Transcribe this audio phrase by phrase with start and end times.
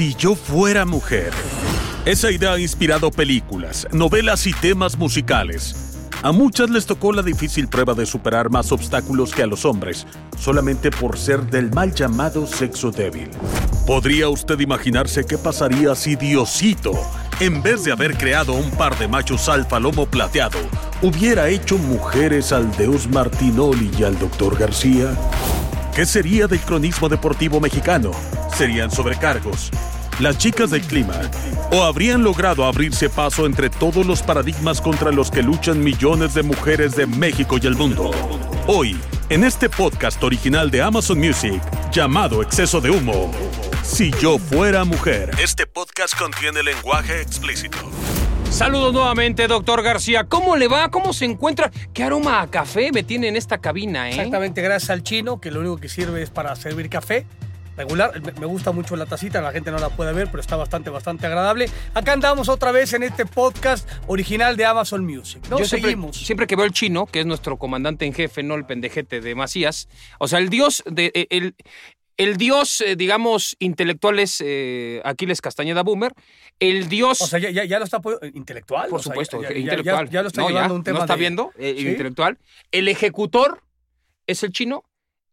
[0.00, 1.30] Si yo fuera mujer.
[2.06, 6.08] Esa idea ha inspirado películas, novelas y temas musicales.
[6.22, 10.06] A muchas les tocó la difícil prueba de superar más obstáculos que a los hombres,
[10.38, 13.28] solamente por ser del mal llamado sexo débil.
[13.86, 16.92] ¿Podría usted imaginarse qué pasaría si Diosito,
[17.38, 20.60] en vez de haber creado un par de machos alfa lomo plateado,
[21.02, 24.56] hubiera hecho mujeres al Deus Martinoli y al Dr.
[24.56, 25.14] García?
[25.94, 28.12] ¿Qué sería del cronismo deportivo mexicano?
[28.56, 29.70] ¿Serían sobrecargos?
[30.18, 31.18] ¿Las chicas del clima?
[31.72, 36.42] ¿O habrían logrado abrirse paso entre todos los paradigmas contra los que luchan millones de
[36.42, 38.10] mujeres de México y el mundo?
[38.66, 38.98] Hoy,
[39.30, 43.30] en este podcast original de Amazon Music, llamado Exceso de Humo.
[43.82, 45.30] Si yo fuera mujer.
[45.42, 47.78] Este podcast contiene lenguaje explícito.
[48.50, 50.24] Saludos nuevamente, doctor García.
[50.24, 50.90] ¿Cómo le va?
[50.90, 51.70] ¿Cómo se encuentra?
[51.94, 54.10] ¿Qué aroma a café me tiene en esta cabina, eh?
[54.10, 57.26] Exactamente, gracias al chino, que lo único que sirve es para servir café.
[57.76, 60.90] Regular, me- gusta mucho la tacita, la gente no la puede ver, pero está bastante,
[60.90, 61.66] bastante agradable.
[61.94, 65.42] Acá andamos otra vez en este podcast original de Amazon Music.
[65.48, 65.58] ¿no?
[65.58, 66.16] Yo Seguimos.
[66.16, 69.34] siempre que veo al chino, que es nuestro comandante en jefe, no el pendejete de
[69.34, 69.88] Macías,
[70.18, 71.54] o sea, el dios de eh, el,
[72.18, 76.12] el dios, eh, digamos, intelectual es eh, Aquiles Castañeda Boomer.
[76.58, 77.98] El dios, O sea, ya, ya, ya lo está
[78.34, 78.90] intelectual.
[78.90, 80.06] por o supuesto, ya- intelectual.
[80.08, 81.52] Ya, ya lo está No, llevando un tema ¿No está de- viendo?
[81.56, 81.88] Eh, ¿Sí?
[81.88, 82.36] Intelectual.
[82.72, 83.62] El ejecutor
[84.26, 84.84] es el chino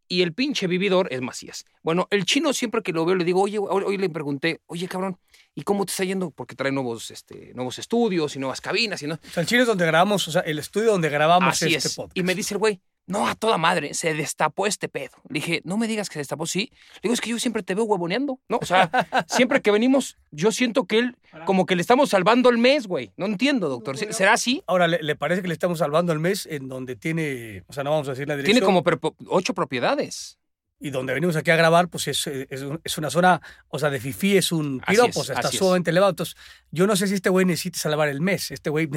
[0.08, 1.64] y el pinche vividor es Macías.
[1.82, 5.18] Bueno, el chino siempre que lo veo le digo, oye, hoy, le pregunté, oye, cabrón,
[5.54, 6.30] ¿y cómo te está yendo?
[6.30, 9.14] Porque trae nuevos, este, nuevos estudios y nuevas cabinas y no.
[9.14, 11.88] O sea, el chino es donde grabamos, o sea, el estudio donde grabamos Así este
[11.88, 11.94] es.
[11.94, 12.16] podcast.
[12.16, 15.16] Y me dice el güey, no, a toda madre, se destapó este pedo.
[15.28, 16.70] Le dije, no me digas que se destapó, sí.
[16.96, 18.58] Le digo, es que yo siempre te veo huevoneando, ¿no?
[18.60, 18.90] O sea,
[19.26, 21.16] siempre que venimos, yo siento que él,
[21.46, 23.10] como que le estamos salvando el mes, güey.
[23.16, 23.96] No entiendo, doctor.
[23.96, 24.62] ¿Será así?
[24.66, 27.82] Ahora, ¿le, le parece que le estamos salvando el mes en donde tiene, o sea,
[27.82, 28.60] no vamos a decir la dirección?
[28.60, 28.84] Tiene como
[29.28, 30.38] ocho propiedades.
[30.80, 33.90] Y donde venimos aquí a grabar, pues es, es, un- es una zona, o sea,
[33.90, 35.56] de fifí es un piropo, es, o sea, está es.
[35.56, 36.10] sumamente elevado.
[36.10, 36.36] Entonces,
[36.70, 38.88] yo no sé si este güey necesita salvar el mes, este güey,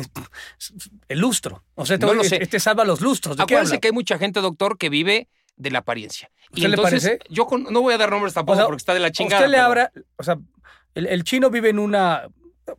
[1.08, 1.64] el lustro.
[1.76, 3.36] O sea, este, No güey- este salva los lustros.
[3.36, 6.30] ¿De Acuérdense que hay mucha gente, doctor, que vive de la apariencia.
[6.52, 7.20] Y ¿Usted le entonces, parece?
[7.30, 9.42] yo con- no voy a dar nombres tampoco O sea, porque está de la chingada.
[9.42, 10.38] Usted le pero- abra, o sea,
[10.94, 12.28] el, el chino vive en una,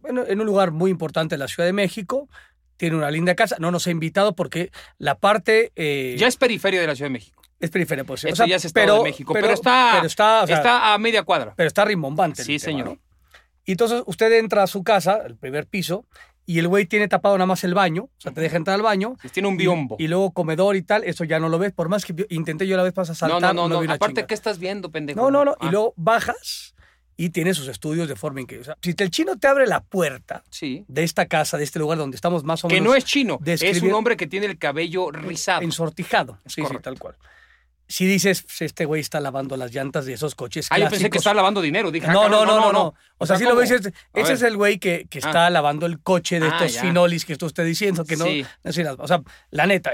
[0.05, 2.29] en, un lugar muy importante en la Ciudad de México,
[2.77, 6.81] tiene una linda casa, no nos ha invitado porque la parte eh, Ya es periferia
[6.81, 7.42] de la Ciudad de México.
[7.63, 8.25] Es periferia, pues.
[8.25, 9.33] Esto ya es Estado de México.
[9.33, 11.55] Pero, está, pero está, o sea, está a media cuadra.
[11.57, 12.43] pero está rimbombante.
[12.43, 12.87] el Sí, tema, señor.
[12.89, 12.99] ¿no?
[13.65, 16.05] Y entonces usted entra a su casa, el primer piso,
[16.45, 18.83] y el güey tiene tapado nada más el baño, o sea, te deja entrar al
[18.83, 19.15] baño.
[19.33, 19.95] Tiene un y- biombo.
[20.01, 22.77] Y, luego comedor y tal, eso ya no lo ves, por más que intenté yo
[22.77, 23.55] la vez pasada No, saltar.
[23.55, 23.93] no, no, vi no.
[23.93, 24.27] una Aparte.
[24.27, 25.21] ¿qué estás viendo, pendejo?
[25.21, 25.55] No, no, no.
[25.61, 26.75] Ah, Y luego bajas
[27.17, 28.63] y tiene sus estudios de forma increíble.
[28.63, 30.85] O sea, si el chino te abre la puerta Sí.
[30.89, 33.39] de esta casa, de este lugar donde estamos más o Que menos no es chino,
[33.47, 35.63] es un hombre que tiene el cabello rizado.
[35.63, 36.41] ensortijado.
[36.45, 37.15] Es Sí, sí, tal cual.
[37.93, 41.11] Si dices, pues, este güey está lavando las llantas de esos coches Ah, yo pensé
[41.11, 41.91] que estaba lavando dinero.
[41.91, 42.95] Dije, ah, No, no, no, no, no.
[43.19, 46.41] O sea, si lo ves, ese, es el güey que, que está lavando el coche
[46.41, 48.25] de Ah, estos finolis que está usted diciendo, que no.
[48.99, 49.93] O sea, la neta.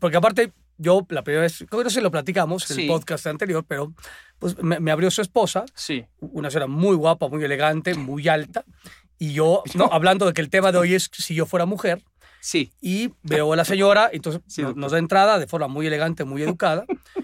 [0.00, 3.28] porque aparte, yo la primera vez, creo que no se lo platicamos en el podcast
[3.28, 3.94] anterior, pero
[4.40, 6.04] pues me, abrió su esposa, Sí.
[6.18, 8.64] una señora muy guapa, muy elegante, muy alta.
[9.18, 12.02] Y yo, no, hablando de que el tema de hoy es si yo fuera mujer,
[12.40, 12.72] Sí.
[12.80, 14.42] y veo a la señora, entonces
[14.74, 16.84] nos da entrada de forma muy elegante, muy educada.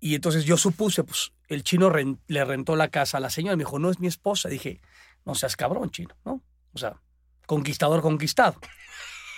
[0.00, 3.56] y entonces yo supuse, pues el chino le rentó la casa a la señora y
[3.56, 4.48] me dijo, no es mi esposa.
[4.48, 4.80] Dije,
[5.24, 6.42] no seas cabrón, chino, ¿no?
[6.72, 7.00] O sea,
[7.46, 8.56] conquistador conquistado.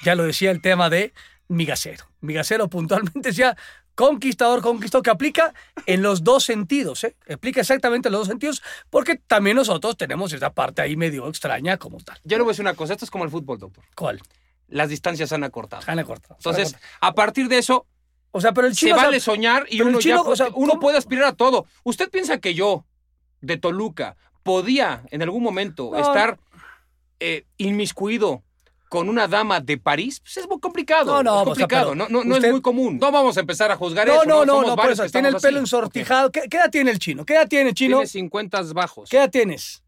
[0.03, 1.12] Ya lo decía el tema de
[1.49, 2.05] migacero.
[2.21, 3.57] Migacero puntualmente decía
[3.95, 5.53] conquistador conquistado, que aplica
[5.85, 7.17] en los dos sentidos, ¿eh?
[7.27, 11.77] Explica exactamente en los dos sentidos, porque también nosotros tenemos esa parte ahí medio extraña
[11.77, 12.19] como tal.
[12.25, 12.95] Yo le voy a decir una cosa.
[12.95, 13.85] Esto es como el fútbol, doctor.
[13.95, 14.21] ¿Cuál?
[14.69, 15.83] Las distancias han acortado.
[15.87, 16.35] Ana corta.
[16.39, 17.87] Entonces, a partir de eso,
[18.32, 18.94] o sea, pero el se chino...
[18.94, 21.32] o sea, vale soñar y el uno, chino, ya, o sea, uno puede aspirar a
[21.32, 21.67] todo.
[21.85, 22.85] ¿Usted piensa que yo,
[23.41, 25.99] de Toluca, podía en algún momento No.
[25.99, 26.38] estar
[27.21, 28.43] eh, inmiscuido
[28.88, 31.12] con una dama de París, pues es muy complicado.
[31.12, 31.94] No, no, es o sea, complicado.
[31.94, 32.99] no no, no usted- es muy común.
[33.00, 34.25] No vamos a empezar a juzgar No, eso.
[34.25, 35.06] no, no, no, por eso.
[35.09, 35.65] Tiene el pelo así.
[35.65, 36.33] ensortijado.
[36.33, 37.25] ¿Qué, qué edad tiene el chino?
[37.25, 37.76] ¿Qué edad tiene, Ok.
[37.76, 37.97] chino?
[37.99, 39.09] Tiene 50 bajos.
[39.11, 39.83] ¿Qué edad tienes?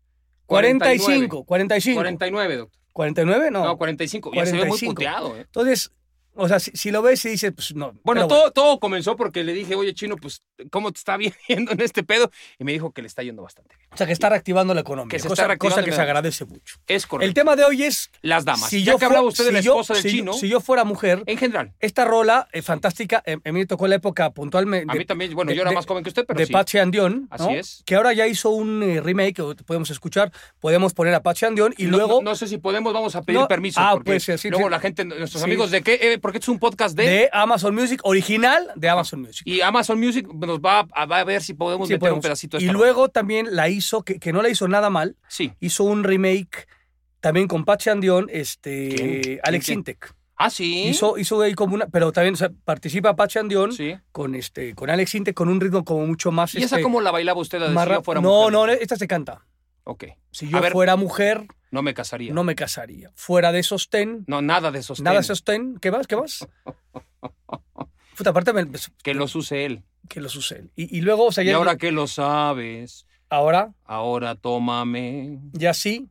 [0.46, 1.96] 45, 45.
[1.98, 2.80] 49, doctor.
[2.92, 3.64] 49, no.
[3.64, 4.32] No, 45.
[4.34, 4.94] Ya se ve muy 45.
[4.94, 5.40] puteado, ¿eh?
[5.40, 5.90] Entonces,
[6.34, 7.94] o sea, si, si lo ves y dices, pues no.
[8.04, 11.16] Bueno, todo, todo comenzó porque le dije, oye, Chino, pues, ¿cómo te está
[11.48, 12.30] viendo en este pedo?
[12.58, 13.88] Y me dijo que le está yendo bastante bien.
[13.92, 15.10] O sea, que está reactivando la economía.
[15.10, 16.76] Que se cosa, está reactivando cosa que se agradece mucho.
[16.86, 17.26] Es correcto.
[17.28, 18.10] El tema de hoy es.
[18.22, 18.70] Las damas.
[18.70, 20.32] Si ya yo que hablaba usted de la si yo- esposa del si yo- Chino,
[20.34, 21.72] Si yo fuera mujer, en general.
[21.80, 24.90] esta rola eh, fantástica, a mí me tocó la época puntualmente.
[24.90, 26.52] A mí también, bueno, de- yo era de- más joven que usted, pero de sí.
[26.52, 27.50] Patsy and Dion, Así ¿no?
[27.50, 27.82] es.
[27.84, 30.32] Que ahora ya hizo un eh, remake que podemos escuchar.
[30.60, 33.14] Podemos poner a Patsy and Dion y No- luego No, no sé si podemos, vamos
[33.16, 33.80] a pedir No, permiso.
[33.80, 34.70] ah, porque pues, sí, luego sí.
[34.70, 37.02] la gente, nuestros amigos de qué, Eh, porque es un podcast de...
[37.04, 39.42] de Amazon Music, original de Amazon Music.
[39.46, 42.18] Y Amazon Music nos va a, va a ver si podemos Sí, meter podemos.
[42.18, 45.16] un pedacito de y luego también la hizo, que, que no la hizo nada mal.
[45.28, 45.52] Sí.
[45.60, 46.66] hizo un remake
[47.20, 48.88] también con Patsy and Dion, este,
[49.22, 49.40] ¿Quién?
[49.44, 50.14] Alex ¿Quién, Intec.
[50.36, 50.88] Ah, sí.
[50.88, 53.94] Hizo, hizo ahí como una, pero también o sea, participa Patsy and Dion Sí.
[54.10, 56.54] con este, con Alex Intec con un ritmo como mucho más.
[56.54, 58.52] ¿Y esa este, cómo la bailaba usted la de si yo fuera no, mujer?
[58.52, 59.46] no, esta se canta.
[59.84, 60.04] Ok.
[60.32, 62.32] Si yo ver, fuera mujer, no me casaría.
[62.34, 63.10] no me casaría.
[63.14, 65.04] Fuera de sostén, No, nada de sostén.
[65.04, 65.76] nada de sostén.
[65.80, 66.06] ¿Qué más?
[66.08, 66.46] ¿Qué más?
[68.16, 68.66] Puta, aparte me-
[69.02, 69.82] Que los use él.
[70.08, 70.68] que lo sucede.
[70.76, 75.38] Y, y luego, o sea, Y ahora que lo sabes, ahora, ahora tómame.
[75.52, 76.08] ya sí,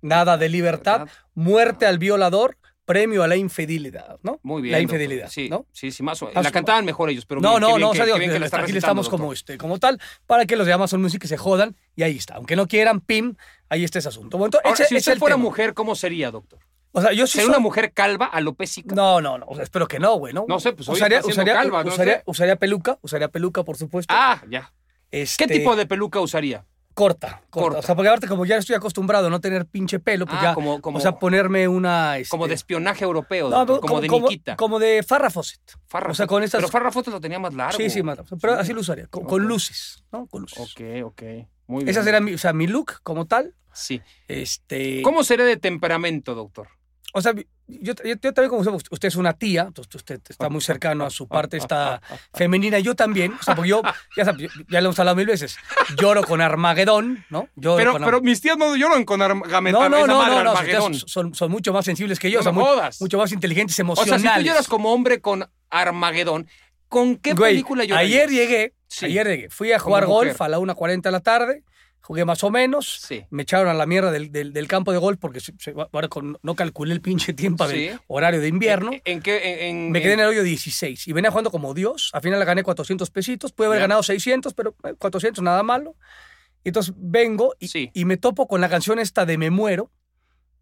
[0.00, 1.12] nada de libertad, ¿Verdad?
[1.34, 4.40] muerte al violador, premio a la infidelidad, ¿no?
[4.42, 4.72] Muy bien.
[4.72, 4.96] La doctor.
[5.00, 5.66] infidelidad, Sí, ¿no?
[5.72, 7.86] sí, sí, más o Ah, La cantaban mejor ellos, pero no, bien, no, bien no,
[7.86, 10.44] que- o sea, digo, bien que está aquí recitando, estamos como este, como tal, para
[10.46, 12.34] que los de Amazon Music se jodan, y ahí está.
[12.34, 13.36] Aunque no quieran, pim,
[13.68, 14.36] ahí está ese asunto.
[14.36, 15.44] Bueno, entonces, Ahora, ese- si ese usted fuera tema.
[15.44, 16.58] mujer, ¿cómo sería, doctor?
[16.92, 18.94] O sea, yo sí ¿Sería soy- una mujer calva, alopésica?
[18.94, 20.44] No, no, no, o sea, espero que no, güey, ¿no?
[20.46, 22.22] No sé, pues usaría, está usaría, calva, no usaría, sé.
[22.26, 24.12] usaría peluca, usaría peluca, por supuesto.
[24.16, 24.72] Ah, ya.
[25.10, 26.64] ¿Qué Este, tipo de peluca usaría?
[26.94, 27.50] Corta, corta.
[27.50, 27.78] Corta.
[27.78, 30.44] O sea, porque ahorita como ya estoy acostumbrado a no tener pinche pelo, pues Ah,
[30.48, 32.16] ya, como- como- o sea, ponerme una...
[32.28, 34.56] Como de este, espionaje europeo, no, doctor, no, como, de como, Nikita.
[34.56, 35.62] como de Farrah Fawcett.
[35.86, 36.58] Farrah o sea, con estas...
[36.60, 37.78] Pero Farrah Fawcett lo tenía más largo.
[37.78, 38.60] Sí, sí, más- pero Sí.
[38.60, 40.26] así lo usaría, con, luces, ¿no?
[40.26, 40.58] Con luces.
[40.58, 41.22] Ok, ok.
[41.68, 41.88] Muy bien.
[41.88, 43.54] Esa será mi, o sea, mi look como tal.
[43.72, 44.02] Sí.
[44.28, 46.68] Este, ¿Cómo seré de temperamento, doctor?
[47.14, 50.60] O sea, yo, yo- yo también como usted- es una tía, entonces usted está muy
[50.62, 52.00] cercano a su parte esta
[52.34, 53.82] femenina, yo también, o sea, porque yo,
[54.16, 55.56] ya sabes, ya lo hemos hablado mil veces,
[55.98, 57.48] lloro con Armagedón, ¿no?
[57.54, 59.72] Lloro Pero, con pero mis tías no lloran con Armagedón.
[59.72, 62.52] no, no, no, no, no, son, son mucho más sensibles que yo, No o sea,
[62.52, 64.32] muy- mucho más inteligentes O sea, emocionales.
[64.32, 66.48] si tú lloras como hombre con Armagedón,
[66.88, 68.22] ¿con qué Güey, película llorarías?
[68.24, 69.06] Ayer llegué, Sí.
[69.06, 71.62] ayer llegué, fui a jugar golf a la 1.40 de la tarde,
[72.02, 73.24] jugué más o menos, Sí.
[73.30, 76.08] me echaron a la mierda del, del- del campo de golf porque se- se- ahora
[76.08, 77.76] con- no calculé el pinche tiempo Sí.
[77.86, 78.92] del horario de invierno.
[78.92, 79.68] ¿En, en qué?
[79.70, 82.10] En, en- Me quedé en el hoyo 16 y venía jugando como Dios.
[82.12, 83.52] Al final le gané 400 pesitos.
[83.52, 85.96] Pude haber ganado 600, pero eh, 400 nada malo.
[86.64, 87.90] Y entonces vengo y, Sí.
[87.94, 89.90] y me topo con la canción esta de Me Muero,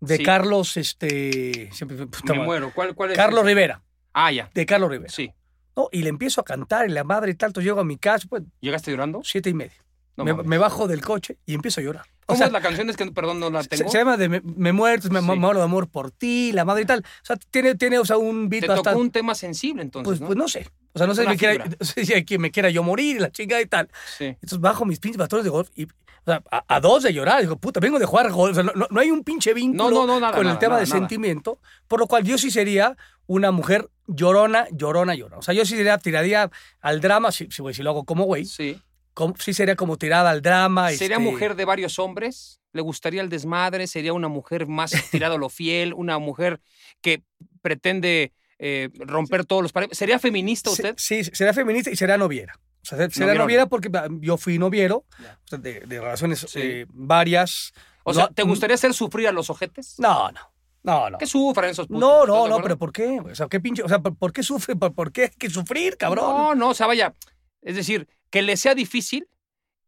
[0.01, 0.23] de.
[0.23, 1.71] Carlos, este...
[1.73, 2.73] Siempre, Me muero.
[2.75, 3.17] ¿Cuál, cuál es?
[3.17, 3.49] Carlos ese?
[3.49, 3.83] Rivera,
[4.13, 4.51] Ah, ya.
[4.55, 5.11] de Carlos Rivera.
[5.13, 5.33] Sí.
[5.77, 5.89] ¿no?
[5.93, 7.49] Y le empiezo a cantar y la madre y tal.
[7.51, 9.21] Entonces llego a mi casa, pues, ¿Llegaste llorando?
[9.25, 9.77] siete y media.
[10.17, 12.05] No me, bajo del coche y empiezo a llorar.
[12.23, 12.91] O ¿Cómo sea, es la canción?
[12.91, 13.91] Es que, perdón, no la se, tengo.
[13.91, 15.27] se llama de Me, entonces me, Sí.
[15.27, 17.01] me muero de amor por ti, la madre y tal.
[17.01, 19.01] O sea, tiene, tiene o sea, un beat Te tocó bastante...
[19.01, 20.27] un tema sensible, entonces, Pues, ¿no?
[20.27, 20.69] pues no sé.
[20.93, 23.21] O sea, no sé, si Una me quiera, no sé si me quiera yo morir
[23.21, 23.89] la chingada y tal.
[24.19, 24.27] Sí.
[24.27, 25.89] Entonces bajo mis pinches bastones de golf y, o
[26.27, 27.41] sea, a, a dos de llorar.
[27.41, 28.53] Digo, puta, vengo de jugar golf.
[28.53, 30.59] O sea, no, no- hay un pinche vínculo No, no, no, nada, con el nada,
[30.59, 31.59] tema nada, de sentimiento.
[31.89, 32.97] Por lo cual yo sí sería
[33.27, 35.39] una mujer llorona, llorona, llorona.
[35.39, 38.45] O sea, yo sí sería tiraría al drama, si, si, si lo hago como güey,
[38.45, 38.81] Sí.
[39.15, 40.91] Como- sí sería como tirada al drama.
[40.91, 42.61] ¿Sería este, mujer de varios hombres?
[42.73, 43.87] ¿Le gustaría el desmadre?
[43.87, 45.93] ¿Sería una mujer más tirada a lo fiel?
[45.95, 46.61] ¿Una mujer
[47.01, 47.23] que
[47.63, 49.99] pretende eh, romper todos los parámetros?
[49.99, 50.95] ¿Sería feminista Sí, usted?
[50.99, 52.55] Sí, será feminista y será noviera.
[52.83, 55.39] O sea, será noviera porque yo fui noviero Ya.
[55.45, 56.61] o sea, de, de relaciones Sí.
[56.63, 57.73] eh, varias.
[58.05, 59.97] O sea, ¿te gustaría hacer sufrir a los ojetes?
[59.99, 60.41] No, no.
[60.83, 61.19] No, no.
[61.19, 62.01] Que sufran esos putos.
[62.01, 63.21] No, ¿estás no, no, pero ¿por qué?
[63.21, 63.83] O sea, ¿qué pinche?
[63.83, 64.75] O sea, ¿por, por qué sufre?
[64.77, 66.25] ¿Por, por qué hay que sufrir, cabrón?
[66.25, 67.13] No, no, o sea, vaya.
[67.63, 69.29] Es decir, que les sea difícil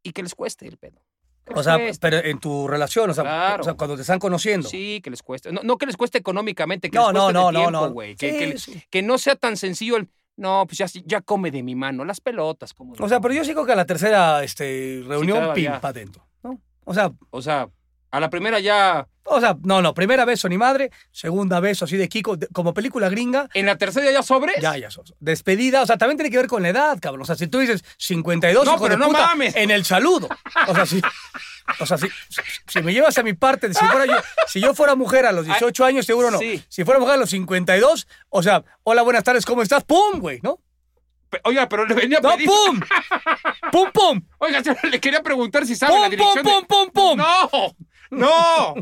[0.03, 1.01] y que les cueste el pedo.
[1.55, 1.99] O sea, cueste.
[2.01, 3.61] pero en tu relación, o sea, Claro.
[3.63, 4.69] o sea, cuando te están conociendo.
[4.69, 5.51] Sí, que les cueste.
[5.53, 7.91] No, no que les cueste económicamente, que No, les cueste no, de no, tiempo, no.
[7.93, 8.15] güey.
[8.17, 8.83] Que, Sí, que- sí.
[8.91, 10.09] que no sea tan sencillo el.
[10.37, 12.05] No, pues ya, ya come de mi mano.
[12.05, 12.95] Las pelotas, como.
[12.99, 15.81] O sea, pero yo sigo que a la tercera este, reunión, claro, pim, ya.
[15.81, 16.27] pa' adentro.
[16.43, 16.59] ¿no?
[16.85, 17.69] O sea, O sea,
[18.13, 19.07] a la primera ya.
[19.25, 22.73] o sea, no, no, primera beso ni madre, segunda beso así de Kiko, de- como
[22.75, 24.57] película gringa, En la tercera ya sobres.
[24.61, 25.15] ya, ya sos.
[25.19, 27.23] Despedida, o sea, también tiene que ver con la edad, cabrón.
[27.23, 29.57] O sea, si tú dices 52, No, hijo pero de no puta, mames.
[29.57, 30.29] en el saludo.
[30.69, 31.01] O sea, si,
[31.81, 32.07] o sea, si,
[32.69, 34.15] si me llevas a mi parte, si, fuera yo,
[34.47, 36.39] si yo fuera mujer a los 18 años, seguro no.
[36.39, 36.63] sí.
[36.69, 39.85] Si fuera mujer a los 52, o sea, hola, buenas tardes, ¿cómo estás?
[39.85, 40.39] ¡Pum, güey!
[40.43, 40.61] ¿No?
[41.45, 42.47] Oiga, pero le venía a ¡No, pedir.
[42.47, 42.79] pum!
[43.73, 44.21] ¡Pum, pum!
[44.37, 46.45] Oiga, le quería preguntar si sabe la ¡Pum, pum, dirección.
[46.45, 46.67] pum, de...
[46.67, 47.17] pum, pum!
[47.17, 47.75] No,
[48.13, 48.75] No,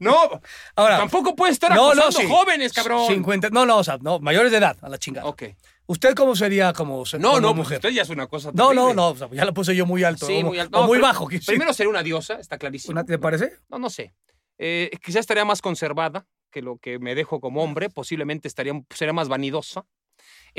[0.00, 0.40] no.
[0.74, 2.26] Ahora, Tampoco puede estar no, acosando no, sí.
[2.28, 3.06] jóvenes, cabrón.
[3.06, 5.26] 50, no, no, o sea, no, mayores de edad, a la chingada.
[5.26, 5.42] Ok.
[5.86, 7.76] ¿Usted cómo sería como, No, como no, pues mujer?
[7.78, 8.94] usted ya es una cosa No, no, terrible.
[8.94, 10.26] no, o sea, ya lo puse yo muy alto.
[10.26, 10.76] Sí, o- muy alto.
[10.78, 11.28] o No, muy pero- bajo.
[11.28, 11.46] que sí.
[11.46, 12.92] Primero sería una diosa, está clarísimo.
[12.92, 13.52] Una- ¿Te parece?
[13.68, 14.14] No, no sé.
[14.58, 17.90] Eh, quizás estaría más conservada que lo que me dejo como hombre.
[17.90, 19.84] Posiblemente estaría, sería más vanidosa.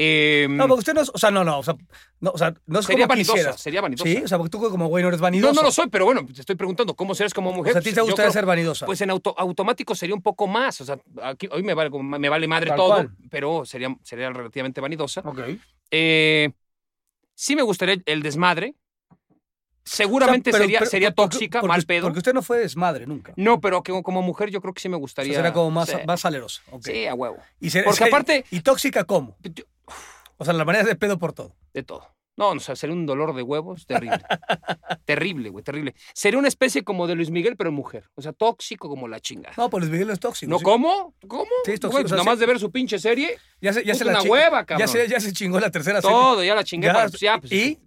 [0.01, 1.75] Eh, No, porque usted no es, o sea, no, no, o sea,
[2.22, 3.60] no, o sea, no es sería como vanidosa, quisieras.
[3.62, 4.10] sería vanidosa.
[4.10, 5.53] Sí, o sea, porque tú como güey no eres no, vanidoso.
[5.53, 7.74] no lo soy, pero bueno, te estoy preguntando, ¿cómo serás como O mujer?
[7.74, 8.86] sea, a ti te gustaría ser vanidosa.
[8.86, 10.79] Pues en auto, automático sería un poco más.
[10.79, 13.12] O sea, aquí, hoy me vale, me vale madre Tal todo, cual.
[13.29, 15.20] pero sería, sería relativamente vanidosa.
[15.25, 15.39] ok.
[15.91, 16.50] Eh,
[17.36, 18.75] sí me gustaría el desmadre.
[19.84, 22.03] Seguramente O sea, pero- sería, pero- sería porque- tóxica, porque- mal pedo.
[22.03, 23.34] Porque usted no fue desmadre nunca.
[23.36, 25.34] No, pero que como mujer yo creo que sí me O sea, gustaría.
[25.34, 26.62] será como más, sí, más salerosa.
[26.84, 27.38] sí, a huevo.
[27.60, 29.36] Y ser- Porque aparte- ¿Y tóxica cómo?
[29.41, 29.63] Yo-
[30.38, 31.55] O sea, la manera de pedo por todo.
[31.74, 32.08] De todo.
[32.38, 34.22] No, o sea, sería un dolor de huevos terrible.
[35.05, 35.93] terrible, güey, terrible.
[36.13, 38.10] Sería una especie como de Luis Miguel, pero mujer.
[38.15, 39.53] O sea, tóxico como la chingada.
[39.58, 40.50] No, pues Luis Miguel no es tóxico.
[40.50, 40.63] ¿No sí.
[40.63, 41.13] cómo?
[41.27, 41.50] ¿Cómo?
[41.65, 43.84] Sí, es tóxico, Güey, o sea, nada más de ver su pinche serie, Ya se,
[43.84, 44.88] ya se la una hueva, Ya cabrón.
[44.88, 46.15] se, ya se chingó la tercera serie.
[46.15, 46.88] todo, ya la chingué.
[46.88, 47.77] Ya, para- pues ya, pues, ¿Y?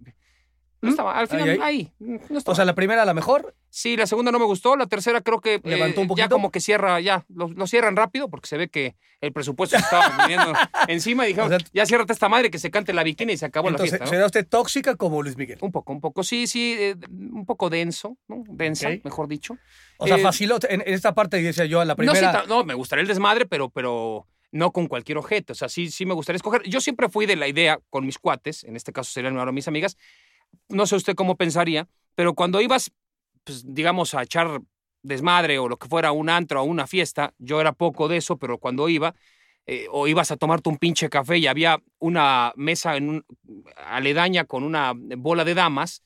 [0.83, 2.19] No estaba, al final, Ahí, no.
[2.45, 3.55] O sea, la primera, la mejor.
[3.69, 6.51] Sí, la segunda no me gustó, la tercera creo que ¿Levantó eh, un ya como
[6.51, 10.27] que cierra, ya, lo, lo cierran rápido porque se ve que el presupuesto se estaba
[10.27, 10.53] viniendo
[10.87, 13.37] encima y dijeron, O sea, ya ciérrate esta madre que se cante la bikini y
[13.37, 14.11] se acabó Entonces, la fiesta, ¿no?
[14.11, 15.57] ¿será usted tóxica como Luis Miguel?
[15.61, 18.43] Un poco, un poco, sí, sí, eh, un poco denso, ¿no?
[18.49, 19.57] Densa, mejor dicho.
[19.97, 20.59] O sea, Eh, faciló.
[20.69, 22.43] En, esta parte decía yo, a la No, sí, primera.
[22.47, 25.53] no, me gustaría el desmadre, pero, pero no con cualquier objeto.
[25.53, 26.61] O sea, sí, sí me gustaría escoger.
[26.63, 29.67] Yo siempre fui de la idea con mis cuates, en este caso serían ahora mis
[29.67, 29.97] amigas,
[30.69, 32.91] no sé usted cómo pensaría, pero cuando ibas,
[33.43, 34.61] pues, digamos, a echar
[35.01, 38.37] desmadre o lo que fuera, un antro o una fiesta, yo era poco de eso,
[38.37, 39.13] pero cuando iba,
[39.65, 43.25] eh, o ibas a tomarte un pinche café y había una mesa en un-
[43.85, 46.03] aledaña con una bola de damas,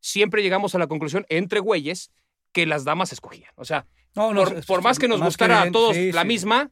[0.00, 2.10] siempre llegamos a la conclusión, entre güeyes,
[2.52, 3.50] que las damas escogían.
[3.56, 6.28] O sea, no, no, por, más que nos más gustara a todos sí, la sí.
[6.28, 6.70] misma,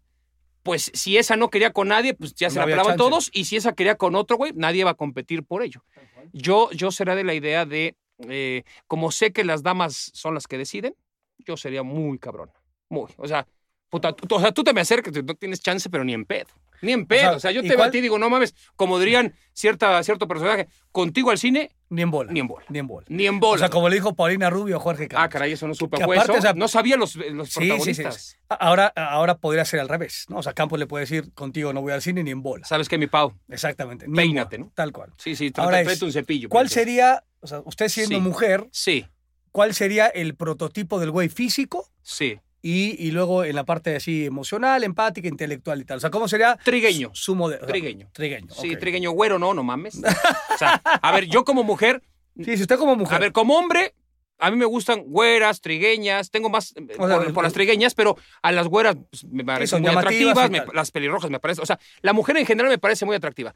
[0.62, 3.56] pues si esa no quería con nadie, pues ya se la pelaban todos, y si
[3.56, 5.84] esa quería con otro, güey, nadie va a competir por ello.
[6.32, 7.96] Yo, yo será de la idea de,
[8.28, 10.94] eh, como sé que las damas son las que deciden,
[11.38, 12.50] yo sería muy cabrón.
[12.88, 13.10] Muy.
[13.16, 13.46] O sea,
[13.88, 16.48] puta, tú, o sea, tú te me acercas, no tienes chance, pero ni en pedo.
[16.82, 17.20] Ni en pedo.
[17.20, 19.34] sea, O sea, yo ¿y te veo a ti y digo, no mames, como dirían
[19.54, 22.32] cierta, cierto personaje, contigo al cine, Ni en bola.
[22.32, 22.66] ni en bola.
[22.68, 23.06] Ni en bola.
[23.08, 23.58] Ni en O bola.
[23.60, 25.24] sea, como le dijo Paulina Rubio a Jorge Campos.
[25.24, 25.96] ah, caray, eso no supe.
[25.98, 26.38] Que fue aparte, eso.
[26.38, 27.68] o sea, no sabía los, los Sí, sí, sí.
[28.02, 28.36] protagonistas.
[28.48, 30.38] Ahora, ahora podría ser al revés, ¿no?
[30.38, 32.66] O sea, Campos le puede decir, contigo no voy al cine ni en bola.
[32.66, 33.32] ¿Sabes qué, mi Pau?
[33.48, 34.06] Exactamente.
[34.08, 34.72] ni Peínate, bola, ¿no?
[34.74, 35.12] Tal cual.
[35.18, 36.48] Sí, sí, Ahora trata, es, tráete un cepillo.
[36.48, 38.20] ¿Cuál sería, o sea, usted siendo Sí.
[38.20, 39.06] mujer, Sí,
[39.52, 42.40] cuál sería el prototipo del güey físico sí.
[42.62, 45.96] Y, y luego en la parte así emocional, empática, intelectual y tal?
[45.98, 47.10] O sea, ¿cómo sería Trigueño.
[47.12, 47.62] su, modelo?
[47.62, 48.08] O sea, Trigueño.
[48.12, 48.54] Trigueño.
[48.54, 50.00] Sí, trigueño güero, no, no mames.
[50.54, 52.02] O sea, a ver, yo como mujer,
[52.36, 53.16] Sí, si usted como mujer.
[53.16, 53.94] a ver, como hombre,
[54.38, 58.16] a mí me gustan güeras, trigueñas, tengo más eh, sea, por, el- las trigueñas, pero
[58.42, 61.78] a las güeras pues, me parecen muy atractivas, me- las pelirrojas me parecen, o sea,
[62.00, 63.54] la mujer en general me parece muy atractiva.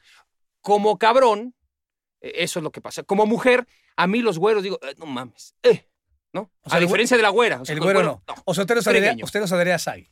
[0.61, 1.55] Como cabrón,
[2.21, 3.03] eh, eso es lo que pasa.
[3.03, 5.87] Como mujer, a mí los güeros digo, eh, no mames, eh,
[6.37, 6.50] ¿no?
[6.62, 7.61] O sea, a diferencia de la güera.
[7.61, 8.23] o sea, el los güero no.
[8.45, 9.07] O sea, usted no Trigueño.
[9.09, 10.09] adhería, usted no se adhería a Sai.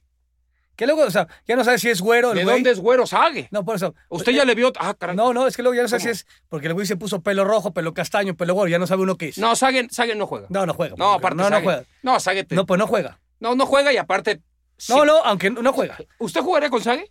[0.77, 2.57] Que luego, o sea, ya no sabe si es güero el ¿De güey.
[2.57, 3.47] dónde es güero Sague?
[3.53, 3.95] No, por eso.
[4.09, 5.15] Usted ya le vio, ah, caray.
[5.15, 6.01] No, no, es que luego ya no ¿Cómo?
[6.01, 8.87] si es porque el güey se puso pelo rojo, pelo castaño, pelo güero, ya no
[8.89, 9.39] sabe uno qué es.
[9.39, 10.49] No, Sague, Sague no juega.
[10.51, 10.97] no, no juega.
[10.99, 11.85] No, aparte no, no juega.
[12.03, 13.21] No, Sague te- No, pues no juega.
[13.39, 14.41] no, no juega y aparte.
[14.77, 14.93] sí.
[14.93, 15.97] No, no, aunque no no juega.
[16.19, 17.09] ¿Usted jugaría con Sague?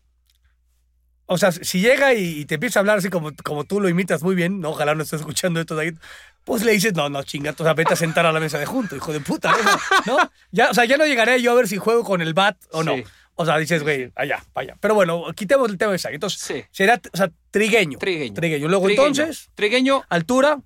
[1.26, 4.22] O sea, si llega y, te empieza a hablar así como, como tú lo imitas
[4.24, 5.92] muy bien, no, ojalá no estés escuchando esto ahí,
[6.44, 8.66] pues le dices, no, no, chinga, o sea, vete a sentar a la mesa de
[8.66, 9.52] junto, hijo de puta,
[10.06, 10.18] ¿no?
[10.18, 10.32] ¿No?
[10.52, 12.84] Ya, o sea, ya no llegaré yo a ver si juego con el bat o
[12.84, 12.96] no.
[12.96, 13.04] Sí.
[13.36, 14.76] O sea, dices, güey, allá, allá.
[14.80, 16.14] Pero bueno, quitemos el tema de Sai.
[16.16, 16.64] Entonces, Sí.
[16.72, 17.98] será, o sea, trigueño.
[17.98, 18.34] Trigueño.
[18.34, 18.68] Trigueño.
[18.68, 19.08] Luego, Trigueño.
[19.08, 20.60] entonces, Trigueño, altura.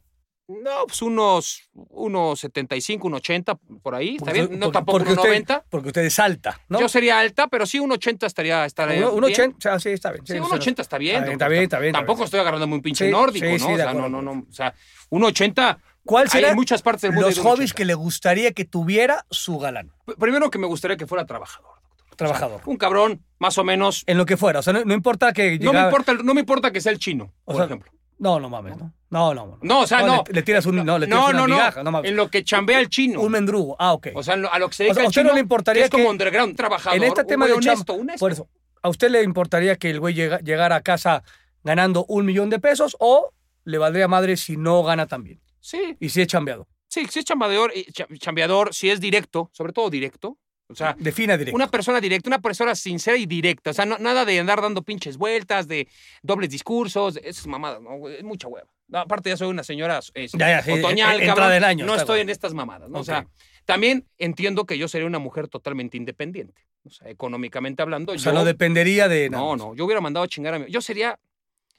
[0.48, 4.16] No, pues unos, unos 75, un 80, por ahí.
[4.16, 4.46] ¿Está bien?
[4.52, 5.66] No porque- tampoco porque un usted- 90.
[5.70, 6.80] Porque usted es alta, ¿no?
[6.80, 9.34] Yo sería alta, pero sí un 80 estaría, estaría Uno- un bien.
[9.34, 10.26] 80, o sea, sí, está bien.
[10.26, 11.16] Sí, sí, un sí, 80 está bien.
[11.16, 13.58] Está bien, está bien, está bien, está Tampoco estoy agarrando muy pinche Sí, nórdico, sí,
[13.66, 13.74] ¿no?
[13.74, 14.46] o sea, no, no, no.
[14.50, 14.74] O sea,
[15.10, 15.80] un 80.
[16.06, 17.28] ¿Cuál Hay será en muchas partes del mundo.
[17.28, 17.76] los hay un hobbies 80.
[17.76, 19.92] que le gustaría que tuviera su galán?
[20.18, 21.72] Primero que me gustaría que fuera trabajador.
[22.16, 22.62] Trabajador.
[22.66, 24.04] Un cabrón, más o menos.
[24.08, 24.60] En lo que fuera.
[24.60, 26.98] O sea, no, no importa que No me, importa, no me importa que sea el
[27.00, 27.92] chino, O por sea, ejemplo.
[28.20, 28.94] No, no mames, ¿no?
[29.10, 29.46] No, no.
[29.46, 30.24] No, No, o sea, no.
[30.28, 31.56] Le, le tiras un, no, le tiras No, una no, no.
[31.56, 32.10] migaja, no mames.
[32.10, 33.22] En lo que chambea el chino.
[33.22, 33.76] Un mendrugo.
[33.80, 34.08] Ah, ok.
[34.16, 35.30] O sea, a lo que se O dedica sea, ¿a usted chino.
[35.30, 36.98] no le importaría que es como que- underground, un trabajador.
[36.98, 38.20] en este tema de honesto, honesto.
[38.20, 38.50] Por eso,
[38.82, 41.24] ¿a usted le importaría que el güey llega- llegara a casa
[41.64, 43.32] ganando un millón de pesos o
[43.66, 45.40] le valdría madre si no gana tan bien?
[45.60, 46.68] Sí, Y si es chambeado.
[46.88, 47.72] sí, sí es chambeador,
[48.20, 50.38] chambeador, si es directo, sobre todo directo.
[50.70, 51.56] O sea, Defina directo.
[51.56, 53.70] una persona directa, una persona sincera y directa.
[53.70, 55.88] O sea, no- nada de andar dando pinches vueltas, de
[56.22, 58.10] dobles discursos, eso es mamada, ¿no?
[58.10, 58.68] Es mucha hueva.
[58.90, 61.50] No, aparte, ya soy una señora eh, Ya, ya, otoñal, cabrón.
[61.52, 63.00] del año, No estoy en estas mamadas, ¿no?
[63.00, 63.26] O sea,
[63.66, 66.62] También entiendo que yo sería una mujer totalmente independiente.
[66.86, 68.14] O sea, económicamente hablando.
[68.14, 69.44] O sea, no dependería de nada.
[69.44, 70.72] no, no, yo hubiera mandado a chingar a mi.
[70.72, 71.20] Yo sería,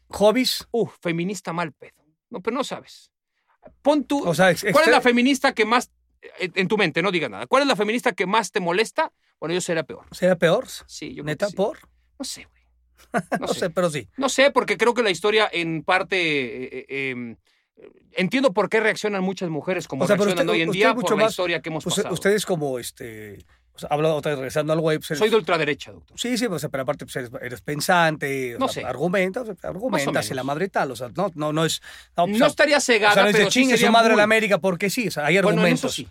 [0.08, 0.66] ¿Hobbies?
[0.70, 2.04] uh, feminista mal pedo.
[2.30, 3.10] No, pero no sabes.
[3.80, 4.22] Pon tú.
[4.28, 5.90] O sea, ¿Cuál es la feminista que más.
[6.38, 7.46] En en tu mente, no digas nada.
[7.46, 9.12] ¿Cuál es la feminista que más te molesta?
[9.40, 10.04] Bueno, yo sería peor.
[10.12, 10.66] ¿Sería peor?
[10.86, 11.56] Sí, yo creo ¿Neta que sí.
[11.56, 11.78] por?
[12.18, 12.58] No sé, güey.
[13.40, 13.60] No, No sé.
[13.60, 13.70] sé.
[13.70, 14.08] pero sí.
[14.16, 16.16] No sé, porque creo que la historia en parte.
[16.18, 17.36] eh, eh, em,
[18.12, 21.08] entiendo por qué reaccionan muchas mujeres como O sea, reaccionan usted- hoy en día mucho
[21.10, 22.14] por la más- historia que hemos Usted- pasado.
[22.14, 23.38] ustedes como, este,
[23.78, 25.00] o sea, hablo otra vez regresando al web.
[25.06, 26.18] pues, Soy de ultraderecha, doctor.
[26.18, 28.88] Sí, sí, o sea, pero aparte pues, eres, eres pensante, o No sea, sé.
[28.88, 31.80] argumentas, argumentas y la madre y tal, o sea, no, no, no es...
[32.16, 34.16] No, o estaría o cegada, sea, no dice pero sí chingue su sería madre muy-
[34.18, 35.94] la América porque sí, o sea, hay Bueno, en eso argumentos.
[35.94, 36.08] sí.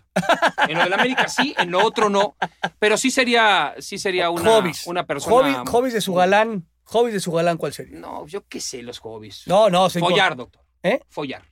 [0.68, 2.36] En lo de la América sí, en lo otro no.
[2.78, 4.86] Pero sí sería, sí sería una, hobbies.
[4.86, 5.34] una persona.
[5.64, 7.98] Hobby- hobbies de su galán, hobbies de su galán, ¿cuál sería?
[7.98, 9.42] No, yo qué sé, los hobbies.
[9.46, 10.62] No, no, sí, Follar, doctor.
[10.82, 11.00] ¿Eh?
[11.08, 11.42] Follar.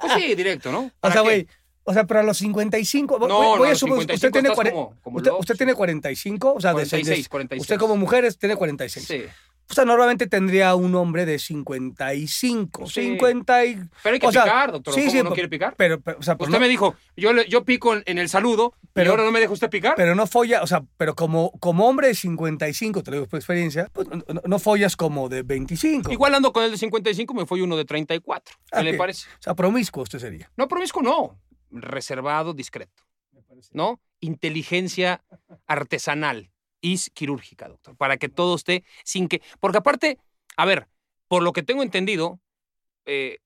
[0.00, 0.80] Pues sí, directo, ¿no?
[0.80, 1.46] O ¿Para sea, güey,
[1.84, 4.50] o sea, pero a los 55, voy- No, voy, no, a suponer, 55 usted tiene,
[4.50, 7.60] cuare- como- como usted, usted tiene 45, o sea, de- 46, de- 46.
[7.62, 9.06] usted como mujer tiene 46.
[9.06, 9.22] Sí.
[9.70, 13.02] O sea, normalmente tendría un hombre de 55, Sí.
[13.02, 13.76] 50 y...
[14.02, 14.94] Pero hay que o sea, picar, doctor.
[14.94, 15.74] sí, ¿Cómo sí, no quiere picar?
[15.76, 18.28] Pero, pero, o sea, pues Usted no- me dijo, yo, yo pico en, en el
[18.28, 19.94] saludo, pero ahora no me deja usted picar.
[19.96, 23.38] Pero no folla, o sea, pero como, como hombre de 55, te lo digo por
[23.38, 26.12] experiencia, pues no, no- follas como de 25.
[26.12, 28.54] Igual ando con el de 55, me fue uno de 34.
[28.56, 29.26] ¿Qué Ah, le parece?
[29.40, 30.50] O sea, promiscuo usted sería.
[30.56, 31.38] No, promiscuo no.
[31.80, 33.02] Reservado, discreto.
[33.72, 34.00] ¿No?
[34.20, 35.22] Inteligencia
[35.66, 36.50] artesanal
[36.80, 37.96] y quirúrgica, doctor.
[37.96, 39.42] Para que todo esté sin que.
[39.60, 40.18] Porque aparte,
[40.56, 40.88] a ver,
[41.28, 42.40] por lo que tengo entendido,
[43.06, 43.38] eh,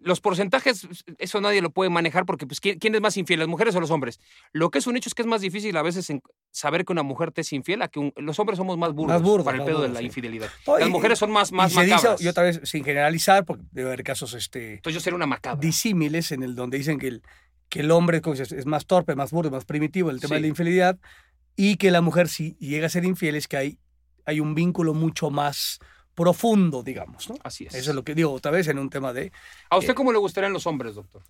[0.00, 0.86] los porcentajes,
[1.18, 3.80] eso nadie lo puede manejar porque, pues, ¿quién, quién es más infiel, las mujeres o
[3.80, 4.20] los hombres?
[4.52, 6.12] Lo que es un hecho es que es más difícil a veces
[6.50, 9.14] saber que una mujer te es infiel a que un- los hombres somos más burdos,
[9.14, 10.04] Más burdos, para el pedo de la sí.
[10.06, 10.50] infidelidad.
[10.66, 12.20] No, Las y- mujeres son más, más y dice, macabras.
[12.20, 15.58] y otra vez, sin generalizar, porque debe haber casos este, Entonces yo sería una macabra.
[15.58, 17.22] disímiles en el donde dicen que el,
[17.72, 20.34] que el hombre es más torpe, más burdo, más primitivo en el tema Sí.
[20.34, 20.98] de la infidelidad,
[21.56, 23.78] y que la mujer si llega a ser infiel es que hay,
[24.26, 25.78] hay un vínculo mucho más
[26.14, 27.36] profundo, digamos, ¿no?
[27.42, 27.74] Así es.
[27.74, 29.32] Eso es lo que digo otra vez en un tema de...
[29.70, 31.22] ¿A usted cómo le gustarían los hombres, doctor?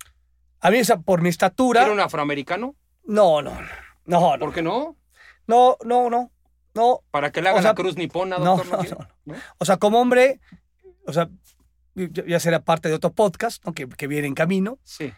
[0.59, 1.83] A mí esa, por mi estatura...
[1.83, 2.75] ¿Era un afroamericano?
[3.05, 3.57] No, no,
[4.05, 4.97] no, no, ¿Por qué no?
[5.47, 6.29] no, no, no,
[6.73, 8.67] no, ¿Para que le O sea, la cruz nipona, doctor?
[8.69, 9.07] no, no.
[9.33, 9.35] ¿No?
[9.59, 10.41] O sea, como hombre,
[11.07, 11.29] o sea,
[11.95, 13.73] ya ya será parte de otro podcast ¿no?
[13.73, 14.77] que, que viene en camino.
[14.83, 15.13] Sí.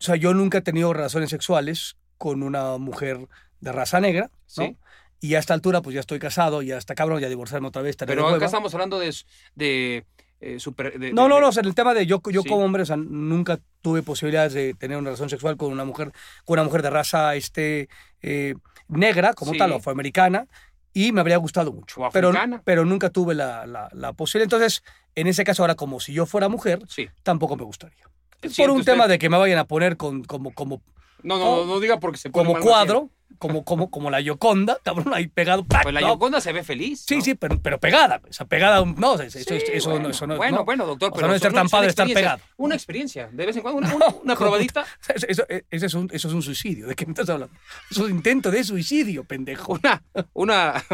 [0.00, 3.28] O sea, yo nunca he tenido relaciones sexuales con una mujer
[3.60, 4.64] de raza negra, ¿no?
[4.64, 4.76] Sí.
[5.20, 7.96] Y a esta altura, pues ya estoy casado, ya está cabrón, ya divorciarme otra vez.
[7.96, 9.12] Pero acá estamos hablando de...
[9.56, 10.04] de,
[10.40, 12.48] eh, super, de- No, de- no, no, o sea, el tema de yo, yo Sí.
[12.48, 16.12] como hombre, o sea, nunca tuve posibilidades de tener una relación sexual con una mujer,
[16.44, 17.88] con una mujer de raza este,
[18.22, 18.54] eh,
[18.86, 19.58] negra, como Sí.
[19.58, 20.46] tal, o afroamericana,
[20.92, 22.00] y me habría gustado mucho.
[22.00, 22.30] O pero,
[22.64, 24.44] pero nunca tuve la, la, la posibilidad.
[24.44, 24.84] Entonces,
[25.16, 27.08] en ese caso, ahora, como si yo fuera mujer, Sí.
[27.24, 28.04] tampoco me gustaría.
[28.48, 30.82] Sí, Por un usted- tema de que me vayan a poner con, como, como,
[31.22, 34.20] No, no, no, no diga porque se pone como mal cuadro, como, como, como la
[34.20, 35.64] Yoconda, cabrón, ahí pegado.
[35.64, 35.82] ¡pac!
[35.82, 37.04] Pues la No, Yoconda se ve feliz.
[37.06, 37.22] Sí, ¿no?
[37.22, 38.20] sí, pero, pero pegada.
[38.28, 40.64] O sea, pegada, no, eso, Sí, eso bueno, no, eso no bueno, no.
[40.64, 42.40] bueno, doctor, O sea, pero no es estar tan padre estar pegado.
[42.56, 46.28] Una experiencia, de vez en cuando, una, una, una probadita, Eso, eso- es un, eso
[46.28, 46.86] es un suicidio.
[46.86, 47.54] ¿De qué me estás hablando?
[47.90, 49.72] Es un intento de suicidio, pendejo.
[49.72, 50.84] una, una,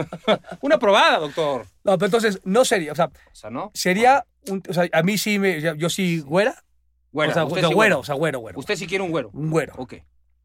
[0.63, 1.67] una probada, doctor.
[1.85, 2.93] No, pero entonces no sería.
[2.93, 3.71] O sea, O sea, ¿no?
[3.75, 4.25] sería.
[4.49, 5.61] Un, o sea, a mí sí me.
[5.79, 6.63] Yo sí, güera.
[7.15, 8.59] Güera, o sea, usted de sí güero, o sea, güero, güero.
[8.59, 9.31] Usted sí quiere un güero.
[9.33, 9.73] Un güero.
[9.79, 9.95] Ok.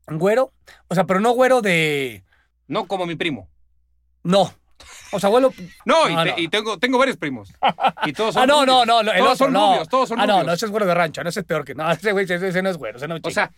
[0.08, 0.54] Un güero.
[0.88, 2.24] O sea, pero no güero de.
[2.68, 3.50] No como mi primo.
[4.24, 4.54] No.
[5.12, 5.52] O sea, güero.
[5.84, 6.38] No, y, No, te- no.
[6.38, 7.52] y tengo, tengo varios primos.
[8.06, 8.88] Y todos son Ah, no, no, rubios.
[8.88, 9.68] no, no, el todos otro, son no.
[9.72, 10.46] rubios, todos son ah, no, rubios.
[10.48, 11.76] no, ese es güero de rancho, no, ese es peor que.
[11.76, 13.52] No, ese güey, ese, ese no es güero, ese no es O sea,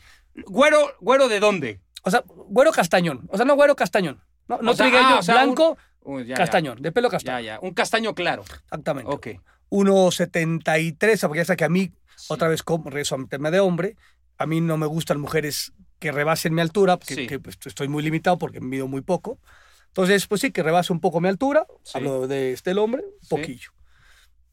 [0.45, 1.79] güero, güero de dónde?
[2.03, 3.27] o sea, güero castañón.
[3.29, 4.23] O sea, no güero castañón.
[4.47, 6.35] No, no O sea, trigueño, ah, o sea, un- blanco, Uy, ya, ya.
[6.37, 7.43] castañón, de pelo castañón.
[7.43, 7.59] Ya, ya.
[7.61, 8.43] Un castaño claro.
[8.63, 9.11] Exactamente.
[9.11, 9.27] Ok.
[9.71, 11.91] 1,73, porque ya sé que a mí,
[12.27, 13.95] otra vez, regreso al tema de hombre,
[14.37, 17.27] a mí no me gustan mujeres que rebasen mi altura, que, Sí.
[17.27, 19.39] que, pues, estoy muy limitado porque mido muy poco.
[19.87, 21.65] Entonces, pues sí, que rebase un poco mi altura.
[21.83, 21.91] Sí.
[21.95, 23.71] Hablo de este el hombre, un poquillo.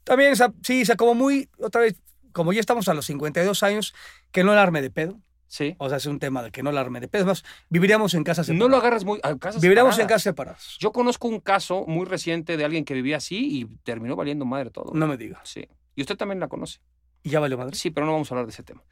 [0.05, 1.95] También, sí, o sea, como muy, otra vez,
[2.33, 3.95] como ya estamos a los 52 años,
[4.33, 5.21] que no alarme de pedo.
[5.49, 5.75] Sí.
[5.79, 7.25] O sea, es un tema de que no alarme de pedo.
[7.27, 8.69] Más, viviríamos en casas separadas.
[8.69, 9.19] No lo agarras muy.
[9.23, 10.77] a casas Viviríamos en casas separadas.
[10.79, 14.71] Yo conozco un caso muy reciente de alguien que vivía así y terminó valiendo madre
[14.71, 14.93] todo.
[14.95, 15.41] No me diga.
[15.45, 15.67] Sí.
[15.97, 16.81] Y usted también la conoce.
[17.23, 17.75] Y ya valió madre.
[17.77, 18.83] Sí, pero no vamos a hablar de ese tema.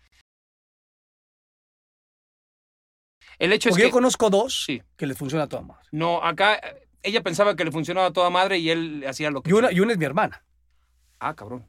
[3.39, 3.93] El hecho Porque es yo que.
[3.93, 4.83] conozco dos Sí.
[4.97, 5.83] que les funciona a toda madre.
[5.93, 6.59] No, acá
[7.03, 9.51] ella pensaba que le funcionaba a toda madre y él hacía lo que.
[9.51, 10.43] Y una, y una es mi hermana.
[11.19, 11.67] Ah, cabrón.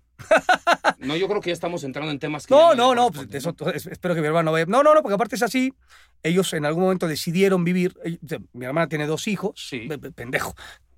[1.00, 2.54] No, yo creo que ya estamos entrando en temas que.
[2.54, 3.28] No, no, no, pues
[3.88, 4.66] espero que mi hermano vaya.
[4.68, 5.74] No, no, no, porque aparte es así.
[6.24, 7.96] Ellos en algún momento decidieron vivir.
[8.28, 9.54] sea, Mi hermana tiene dos hijos.
[9.70, 9.88] Sí.
[9.88, 10.56] Pe- pe- Pendejo.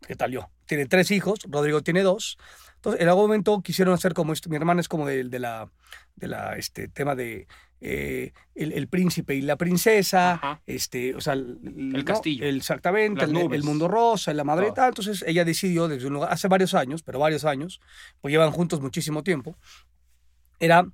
[0.07, 0.49] ¿Qué tal yo?
[0.65, 1.39] Tiene tres hijos.
[1.47, 2.37] Rodrigo tiene dos.
[2.75, 4.49] Entonces, en algún momento quisieron hacer como esto.
[4.49, 5.69] Mi hermana es como del de, la,
[6.15, 7.47] de la, este, tema de
[7.81, 10.61] eh, el, el príncipe y la princesa, Ajá.
[10.65, 11.59] este, o sea, el,
[11.95, 12.45] El castillo.
[12.45, 13.57] exactamente, el, nubes.
[13.57, 14.73] el mundo rosa, la madre.
[14.75, 17.79] Entonces ella decidió desde un lugar, hace varios años, pero varios años,
[18.21, 19.55] pues llevan juntos muchísimo tiempo,
[20.59, 20.85] era,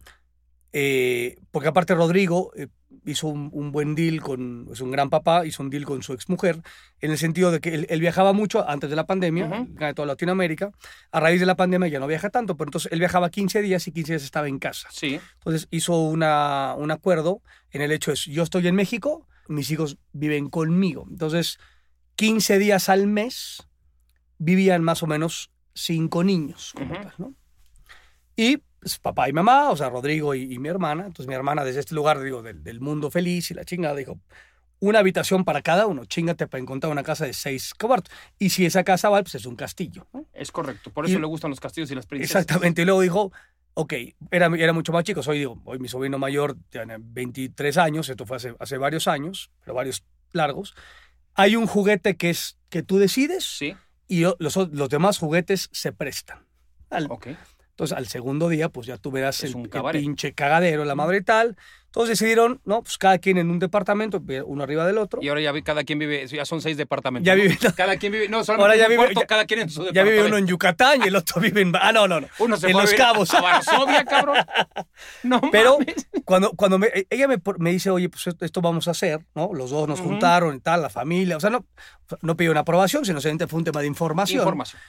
[0.74, 2.68] eh, porque aparte Rodrigo eh,
[3.06, 6.14] hizo un, un buen deal con, es un gran papá, hizo un deal con su
[6.14, 6.62] exmujer,
[7.02, 10.08] en el sentido de que él, él viajaba mucho antes de la pandemia, de toda
[10.08, 10.72] Latinoamérica,
[11.12, 13.88] a raíz de la pandemia ya no viaja tanto, pero entonces él viajaba 15 días
[13.88, 14.88] y 15 días estaba en casa.
[14.92, 15.20] Sí.
[15.40, 17.42] Entonces hizo una, un acuerdo
[17.72, 21.06] en el hecho es, yo estoy en México, mis hijos viven conmigo.
[21.10, 21.60] Entonces,
[22.16, 23.68] 15 días al mes
[24.38, 26.74] vivían más o menos cinco niños.
[26.76, 27.04] como Ujú.
[27.04, 27.36] tal, ¿no?
[28.36, 31.08] Y pues, papá y mamá, o sea, Rodrigo y, y mi hermana.
[31.08, 34.20] Entonces mi hermana desde este lugar, digo, del, del mundo feliz y la chingada, dijo,
[34.80, 38.14] una habitación para cada uno, chingate para encontrar una casa de seis cuartos.
[38.38, 40.06] Y si esa casa va, pues es un castillo.
[40.14, 40.26] ¿no?
[40.34, 40.92] Es correcto.
[40.92, 42.44] Por eso Y- le gustan los castillos y las princesas.
[42.44, 42.84] Exactamente.
[42.84, 43.32] Y luego dijo,
[43.74, 43.94] ok,
[44.30, 45.24] era, era mucho más chico.
[45.24, 49.50] Soy, digo, hoy mi sobrino mayor tiene 23 años, esto fue hace, hace varios años,
[49.62, 50.76] pero varios largos.
[51.34, 53.76] Hay un juguete que es que tú decides Sí.
[54.08, 56.46] y los, los demás juguetes se prestan.
[56.92, 57.28] Al- Ok.
[57.76, 61.18] Entonces, al segundo día, pues ya tú verás el, un el pinche cagadero, la madre
[61.18, 61.58] y tal.
[61.88, 62.82] Entonces decidieron, ¿no?
[62.84, 65.22] Pues cada quien en un departamento, uno arriba del otro.
[65.22, 67.26] Y ahora ya vi, cada quien vive, ya son seis departamentos.
[67.26, 67.42] Ya ¿no?
[67.44, 69.82] vive- Cada quien vive, no, solamente Ahora ya vive- cuarto, ya- cada quien en su
[69.82, 70.12] Ya departamento.
[70.24, 71.74] vive uno en Yucatán y el otro vive en...
[71.76, 72.28] Ah, no, no, no.
[72.40, 73.34] Uno se en Los Cabos.
[73.34, 74.38] A Varsovia, cabrón.
[75.24, 76.08] No Pero mames.
[76.24, 79.52] cuando, cuando me- ella me, me dice, oye, pues esto, vamos a hacer, ¿no?
[79.54, 81.36] Los dos nos juntaron y tal, la familia.
[81.36, 81.66] O sea, no,
[82.22, 84.40] no pidió una aprobación, sino simplemente fue un tema de información.
[84.40, 84.82] Información.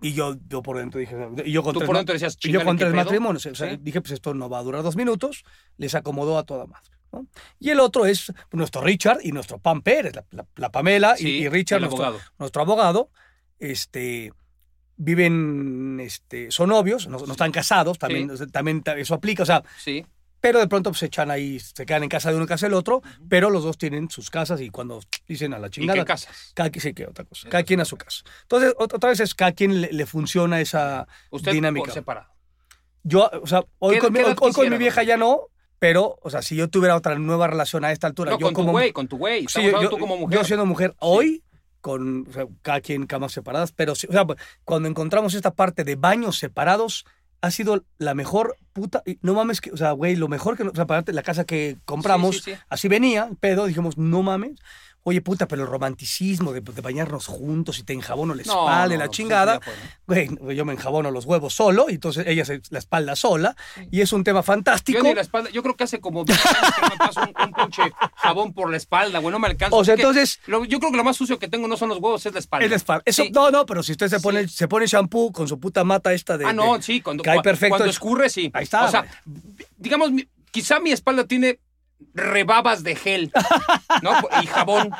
[0.00, 2.34] Y yo, yo por dentro dije, y yo con Tú tres por ma- dentro decías,
[2.34, 3.04] y yo "Chíngale, con ¿qué tres pedo?".
[3.04, 3.46] matrimonios.
[3.46, 3.78] O sea, Sí.
[3.80, 5.44] dije, pues esto no va a durar dos minutos.
[5.76, 6.90] Les acomodó a toda madre.
[7.10, 7.26] ¿no?
[7.58, 11.22] Y el otro es nuestro Richard y nuestro Pam Pérez, la, la- la Pamela y-
[11.22, 12.24] Sí, y, Richard, nuestro abogado.
[12.38, 13.10] nuestro abogado.
[13.58, 14.30] Este,
[14.96, 19.42] viven, este, son novios, no, no están casados, también, también ta- eso aplica.
[19.42, 20.04] O sea, Sí.
[20.40, 22.66] Pero de pronto pues, se echan ahí, se quedan en casa de uno en casa
[22.66, 25.98] del otro, pero los dos tienen sus casas y cuando dicen a la ¿Y chingada.
[25.98, 26.52] qué casas?
[26.54, 27.48] Cada quien sí que otra cosa.
[27.48, 28.22] Cada quien a su casa.
[28.42, 31.84] Entonces, ot- otra vez es cada quien le, le funciona esa Usted dinámica.
[31.86, 32.28] por separado.
[33.02, 35.02] Yo, o sea, hoy ¿Qué- con, mi, qué hoy- edad hoy con mi quisiera, vieja
[35.02, 35.42] ya no,
[35.78, 38.54] pero, o sea, si yo tuviera otra nueva relación a esta altura, No, yo con
[38.54, 39.46] como tu güey, con tu güey.
[39.48, 40.38] Sí, yo, tú como mujer.
[40.38, 41.44] yo siendo mujer hoy,
[41.80, 44.26] con o sea, cada quien camas separadas, pero o sea,
[44.64, 47.04] cuando encontramos esta parte de baños separados,
[47.40, 49.02] ha sido la mejor puta.
[49.06, 50.64] y No mames, que, o sea, güey, lo mejor que.
[50.64, 52.58] O sea, aparte, la casa que compramos, Sí, sí, sí.
[52.68, 54.58] así venía, pero dijimos, no mames.
[55.04, 58.98] Oye, puta, pero el romanticismo de, de bañarnos juntos y te enjabono la espalda y
[58.98, 59.60] no, la chingada.
[60.06, 63.56] Güey, yo me enjabono los huevos solo, y entonces ella se la espalda sola,
[63.90, 64.98] y es un tema fantástico.
[64.98, 67.28] Yo ni la espalda, yo creo que hace como 10 años que me paso un,
[67.48, 67.82] un pinche
[68.16, 69.74] jabón por la espalda, güey, no me alcanza.
[69.76, 71.76] O sea, Es que entonces- lo- yo creo que lo más sucio que tengo no
[71.78, 72.64] son los huevos, es la espalda.
[72.66, 73.02] Es la espalda.
[73.06, 73.30] Eso, Sí.
[73.30, 74.22] No, no, pero si usted se Sí.
[74.22, 76.44] pone, se pone shampoo con su puta mata esta de.
[76.44, 78.50] Ah, no, de- sí, cuando, cae cua- perfecto cuando escurre, sí.
[78.52, 79.06] Ahí está, O sea,
[79.78, 80.10] digamos,
[80.50, 81.60] quizá mi espalda tiene
[82.14, 83.30] rebabas de gel,
[84.02, 84.12] ¿no?
[84.42, 84.90] Y jabón.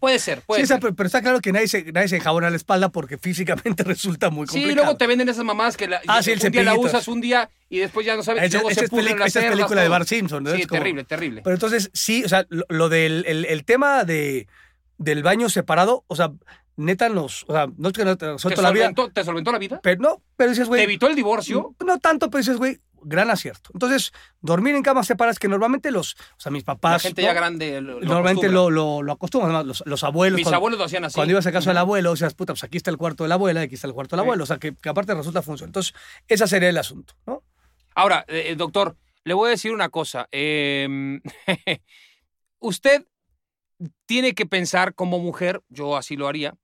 [0.00, 0.80] Puede ser, puede Sí, ser.
[0.80, 4.30] pero, pero está claro que nadie se, nadie se enjabona la espalda porque físicamente resulta
[4.30, 4.74] muy Sí, complicado.
[4.84, 7.20] luego te venden esas mamás que la, Ah, sí, el un día la usas un
[7.20, 8.42] día y después ya no sabes.
[8.44, 9.88] Esa, luego esa se es, las esa es película de.
[9.88, 10.44] Bart Simpson.
[10.44, 10.50] ¿no?
[10.54, 11.40] Sí, Es como- terrible, terrible.
[11.42, 14.46] Pero entonces, sí, o sea, lo, lo del el, el tema de,
[14.98, 16.30] del baño separado, o sea,
[16.76, 17.44] neta nos.
[17.48, 18.84] O sea, no es que no te ¿Te la vida.
[18.86, 19.80] solventó, ¿Te solventó la vida?
[19.82, 20.82] Pero no, pero dices, ¿Te güey.
[20.82, 21.74] evitó el divorcio?
[21.84, 23.70] No tanto, pero dices, güey, gran acierto.
[23.74, 26.14] Entonces, dormir en camas separadas, que normalmente los.
[26.14, 26.92] O sea, mis papás.
[27.04, 27.28] La gente ¿no?
[27.28, 28.70] ya grande lo, lo Normalmente acostumbra.
[28.74, 30.36] lo, lo, lo acostumbran, además, los, los abuelos.
[30.36, 31.14] Mis cuando- abuelos lo hacían así.
[31.14, 33.28] Cuando ibas a casa del abuelo, o sea, puta, pues aquí está el cuarto de
[33.28, 35.68] la abuela, aquí está el cuarto del abuelo, o sea, que, que aparte resulta funcional.
[35.68, 35.94] Entonces,
[36.28, 37.42] ese sería el asunto, ¿no?
[37.94, 40.28] Ahora, eh, eh, doctor, le voy a decir una cosa.
[40.32, 41.20] Eh,
[42.58, 43.06] usted
[44.06, 46.54] tiene que pensar como mujer, yo así lo haría,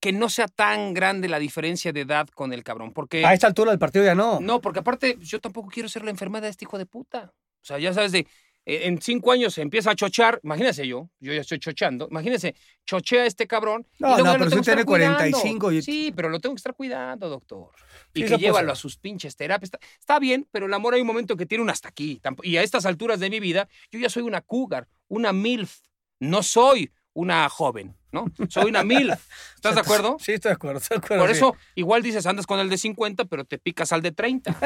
[0.00, 2.92] que no sea tan grande la diferencia de edad con el cabrón.
[2.92, 4.40] Porque, A esta altura del partido ya no.
[4.40, 7.32] no, porque aparte yo tampoco quiero ser la enfermedad de este hijo de puta.
[7.62, 8.20] O sea, ya sabes de...
[8.64, 12.54] eh, En cinco años se empieza a chochar, imagínese yo, yo ya estoy chochando, imagínese,
[12.86, 13.86] chochea a este cabrón.
[13.98, 15.18] No, no, pero usted tiene cuidando.
[15.18, 17.68] 45 y- Sí, pero lo tengo que estar cuidando, doctor.
[18.14, 19.66] Y Sí, que llévalo a sus pinches terapias.
[19.74, 22.20] Está, está bien, pero el amor hay un momento que tiene un hasta aquí.
[22.42, 25.80] Y a estas alturas de mi vida, yo ya soy una cougar, una MILF.
[26.20, 28.26] No soy una joven, ¿no?
[28.48, 29.20] Soy una MILF.
[29.56, 30.16] ¿Estás de acuerdo?
[30.20, 31.22] Sí, estoy de acuerdo, estoy de acuerdo.
[31.24, 31.36] Por sí.
[31.36, 34.56] eso, igual dices, andas con el de 50, pero te picas al de 30.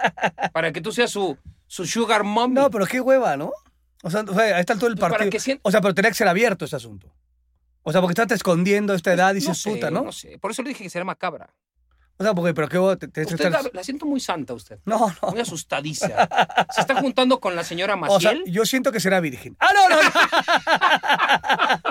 [0.52, 2.54] para que tú seas su, su sugar mommy.
[2.54, 3.52] No, pero qué hueva, ¿no?
[4.02, 5.30] O sea, o sea, a esta altura del Pues para partido.
[5.30, 7.12] que sien- O sea, pero tenía que ser abierto este asunto.
[7.82, 10.04] O sea, porque estás escondiendo esta edad y no dices sé, puta, ¿no?
[10.04, 10.38] No sé.
[10.38, 11.48] Por eso le dije que será macabra.
[12.18, 13.74] O sea, porque, pero qué hueva, te- que Usted la, estar.
[13.74, 14.78] la siento muy santa, usted.
[14.86, 15.30] No, no.
[15.32, 16.08] Muy asustadiza.
[16.74, 18.50] ¿Se está juntando con la señora O sea, Maciel?
[18.50, 19.54] yo siento que será virgen.
[19.60, 19.96] ¡Ah, no, no!
[20.02, 21.85] no!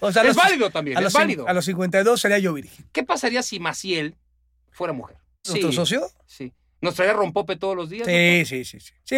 [0.00, 1.48] O sea, a es los- válido también, a es los, cin- válido.
[1.48, 2.86] a los 52 sería yo virgen.
[2.92, 4.14] ¿Qué pasaría si Maciel
[4.70, 5.16] fuera mujer?
[5.46, 6.06] ¿Nuestro socio?
[6.26, 6.52] Sí.
[6.80, 8.06] Nos traía rompope todos los días.
[8.06, 8.92] Sí, sí, sí, sí.
[9.02, 9.16] Sí,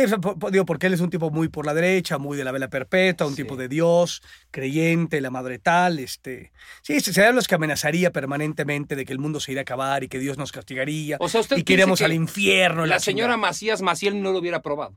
[0.51, 3.27] digo, porque él es un tipo muy por la derecha, muy de la vela perpetua,
[3.27, 3.43] un Sí.
[3.43, 6.53] tipo de Dios, creyente, la madre tal, este.
[6.81, 10.03] Sí, se- serían los que amenazaría permanentemente de que el mundo se iría a acabar
[10.05, 12.87] y que Dios nos castigaría O sea, usted y que iremos al infierno.
[12.87, 13.37] La señora.
[13.37, 14.97] Macías Maciel no lo hubiera aprobado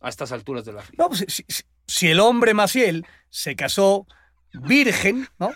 [0.00, 0.92] a estas alturas de la vida.
[0.96, 4.06] No, pues si, si- si el hombre Maciel se casó
[4.52, 5.52] virgen, ¿no?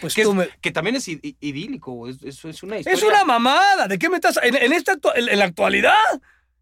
[0.00, 2.96] Pues Que, tú es- me- que también es idílico, es, es- es una historia.
[2.98, 3.88] Es una mamada.
[3.88, 4.38] ¿De qué me estás.?
[4.42, 5.94] En, en esta en la actualidad.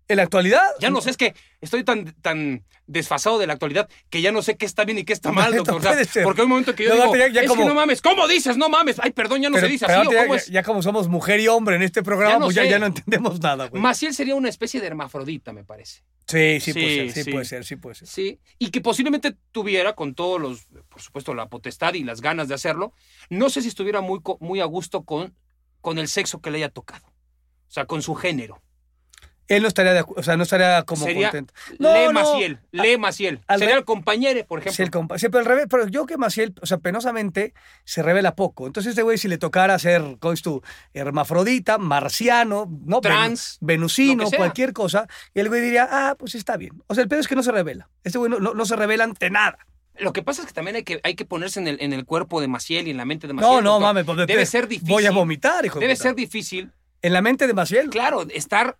[0.06, 0.60] En la actualidad.
[0.80, 4.42] Ya no sé, es que estoy tan, tan desfasado de la actualidad que ya no
[4.42, 5.76] sé qué está bien y qué está mal, doctor.
[5.76, 7.68] O sea, porque hay un momento que yo No, digo, ya- ya es como- que
[7.68, 8.58] no mames, ¿cómo dices?
[8.58, 8.96] No mames.
[9.00, 10.08] Ay, perdón, ya no Pero- se dice pero así.
[10.08, 10.46] ¿o aparte cómo ya, es?
[10.50, 13.40] ya como somos mujer y hombre en este programa, Ya no pues ya, no entendemos
[13.40, 13.82] nada, güey.
[13.82, 16.02] Maciel sería una especie de hermafrodita, me parece.
[16.26, 17.30] Sí, sí, Sí, puede ser, sí, sí.
[17.32, 18.08] puede ser, sí puede ser.
[18.08, 22.48] Sí, y que posiblemente tuviera con todos los, por supuesto, la potestad y las ganas
[22.48, 22.92] de hacerlo.
[23.30, 25.34] No sé si estuviera muy, muy a gusto con,
[25.80, 27.06] con el sexo que le haya tocado.
[27.06, 28.62] O sea, con su género.
[29.48, 31.52] Él no estaría de acu- o sea, no estaría como Sería contento.
[31.78, 32.20] Le No, no.
[32.20, 33.40] Maciel, Le Maciel.
[33.46, 34.74] Al Sería el compañero, por ejemplo.
[34.76, 37.52] Sí, el compa- sí, pero al revés, pero yo que Maciel, o sea, penosamente
[37.84, 38.66] se revela poco.
[38.66, 40.62] Entonces, este güey, si le tocara ser, ¿cómo es tú?
[40.94, 43.00] Hermafrodita, marciano, ¿no?
[43.00, 46.82] Trans, venusino, cualquier cosa, y el güey diría, ah, pues está bien.
[46.86, 47.88] O sea, el pedo es que no se revela.
[48.02, 49.58] Este güey no, no- no se revela ante nada.
[49.96, 52.04] Lo que pasa es que también hay que, hay que ponerse en el, en el
[52.04, 53.52] cuerpo de Maciel y en la mente de Maciel.
[53.56, 54.04] No, no, mames.
[54.04, 54.92] pues, Debe ser difícil.
[54.92, 57.90] Voy a vomitar, hijo de Debe ser difícil, En la mente de Maciel.
[57.90, 58.76] claro, estar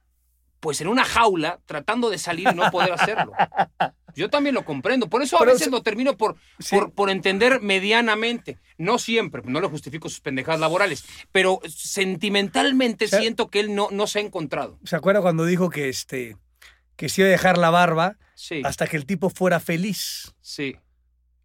[0.65, 3.33] pues en una jaula tratando de salir y no poder hacerlo.
[4.17, 5.11] Yo también lo comprendo.
[5.11, 6.75] Por eso a Pero veces se- lo termino por, Sí.
[6.75, 8.57] por, por entender medianamente.
[8.79, 11.61] No siempre, no le justifico sus pendejadas laborales, pero
[12.15, 14.79] sentimentalmente O sea- siento que él no, no se ha encontrado.
[14.85, 16.37] ¿Se acuerda cuando dijo que este
[16.97, 20.33] que se iba a dejar la barba Sí, hasta que el tipo fuera feliz?
[20.41, 20.77] sí.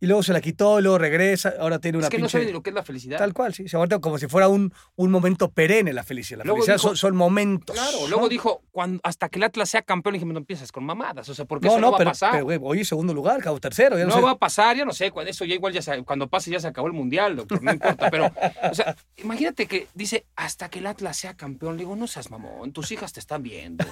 [0.01, 2.31] Y luego se la quitó, y luego regresa, ahora tiene una Es que no pinche...
[2.31, 3.17] sabe ni lo que es la felicidad.
[3.17, 3.67] Tal cual, sí.
[3.67, 6.37] Se aborda como si fuera un, un momento perenne la felicidad.
[6.39, 7.75] La Luego felicidad dijo- son, son momentos.
[7.75, 8.07] Claro, ¿no?
[8.07, 11.35] luego dijo, cuando, hasta que el Atlas sea campeón, dije, no empiezas con mamadas, o
[11.35, 12.31] sea, porque No, eso no, no, va pero, a pasar.
[12.31, 13.97] pero, güey, hoy segundo lugar, cabo tercero.
[13.97, 14.21] Ya no, no sé.
[14.21, 16.61] va a pasar, ya no sé, cuando eso ya igual ya se- cuando pase ya
[16.61, 18.31] se acabó el mundial, doctor, no importa, pero,
[18.71, 22.31] o sea, imagínate que dice, hasta que el Atlas sea campeón, le digo, no seas
[22.31, 23.83] mamón, tus hijas te están viendo.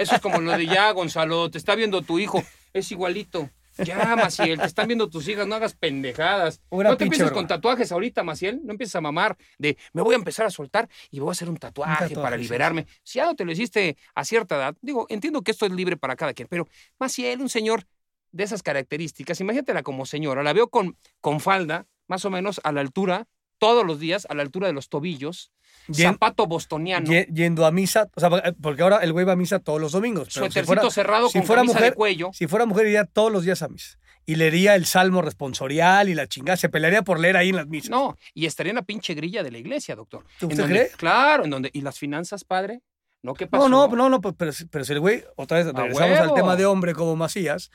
[0.00, 3.48] Eso es como lo de ya, Gonzalo, te está viendo tu hijo, es igualito.
[3.78, 6.60] Ya, Maciel, te están viendo tus hijas, no hagas pendejadas.
[6.70, 10.14] Una no te empieces con tatuajes ahorita, Maciel, no empieces a mamar de, me voy
[10.14, 12.86] a empezar a soltar y voy a hacer un tatuaje, tatuaje, para liberarme.
[13.02, 15.96] Si ya no te lo hiciste a cierta edad, digo, entiendo que esto es libre
[15.96, 17.84] para cada quien, pero Maciel, un señor
[18.30, 22.72] de esas características, imagínatela como señora, la veo con, con falda, más o menos a
[22.72, 23.26] la altura,
[23.58, 25.52] todos los días, a la altura de los tobillos,
[25.88, 29.36] Yen- zapato bostoniano, ye- yendo a misa, o sea, porque ahora el güey va a
[29.36, 30.28] misa todos los domingos.
[30.32, 32.30] pero si suétercito fuera, cerrado si con fuera camisa mujer, de cuello.
[32.32, 33.98] si fuera mujer iría todos los días a misa.
[34.24, 36.56] Y leería el salmo responsorial y la chingada.
[36.56, 37.90] Se pelearía por leer ahí en las misas.
[37.90, 40.24] No, y estaría en la pinche grilla de la iglesia, doctor.
[40.40, 40.90] ¿Usted donde- cree?
[40.96, 41.70] Claro, en donde.
[41.72, 42.82] ¿Y las finanzas, padre?
[43.24, 43.68] ¿No qué pasó?
[43.68, 46.54] No, no, no, no, pues, pero, pero si el güey, otra vez regresamos al tema
[46.54, 47.70] de hombre como Macías,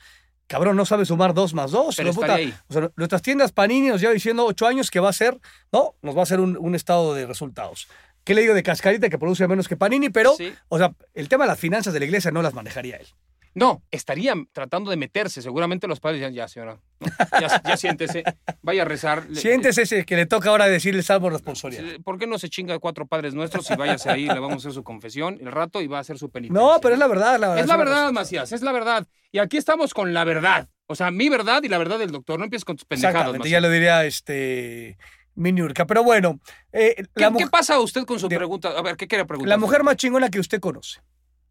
[0.48, 1.94] cabrón, no sabe sumar dos más dos.
[1.96, 2.34] Pero puta.
[2.34, 2.52] ahí.
[2.68, 5.38] O sea, nuestras tiendas Panini nos lleva diciendo ocho años que va a ser,
[5.70, 7.86] no, nos va a ser un, un estado de resultados.
[8.24, 10.10] ¿Qué le digo de Cascarita que produce menos que Panini?
[10.10, 10.52] Pero, Sí.
[10.68, 13.06] o sea, el tema de las finanzas de la iglesia no las manejaría él.
[13.54, 15.42] No, estarían tratando de meterse.
[15.42, 16.78] Seguramente los padres ya, ya señora.
[17.00, 18.22] no, ya, ya siéntese.
[18.62, 19.24] Vaya a rezar.
[19.34, 22.00] Siéntese ese que le toca ahora decir el salmo responsorial.
[22.04, 24.72] ¿Por qué no se chinga cuatro padres nuestros y váyase ahí, le vamos a hacer
[24.72, 26.60] su confesión el rato y va a hacer su penitencia?
[26.62, 27.38] No, pero es la verdad.
[27.38, 29.06] La, Es la verdad, Macías, es la verdad.
[29.32, 30.68] Y aquí estamos con la verdad.
[30.86, 32.38] O sea, mi verdad y la verdad del doctor.
[32.38, 33.50] No empieces con tus pendejadas, Macías.
[33.50, 34.96] ya lo diría este
[35.34, 35.86] Miniurka.
[35.86, 36.40] Pero bueno,
[36.72, 38.70] eh, ¿Qué, pasa usted con su de- pregunta?
[38.76, 39.48] A ver, ¿qué quiere preguntar?
[39.48, 41.00] la mujer más chingona que usted conoce.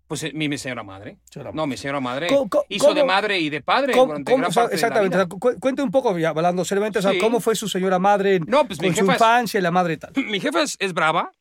[0.07, 1.17] Pues eh, mi, mi señora madre.
[1.29, 4.31] Señora No, mi señora madre ¿Cómo- cómo- hizo de madre y de padre ¿Cómo- durante
[4.31, 5.17] gran parte de la exactamente.
[5.17, 5.27] vida.
[5.27, 7.19] cu- cuente un poco, ya hablando seriamente, o sea, Sí.
[7.19, 9.93] cómo fue su señora madre en- No, pues mi su jefa infancia y la madre
[9.93, 10.11] y tal.
[10.31, 11.31] Mi jefa es, es brava.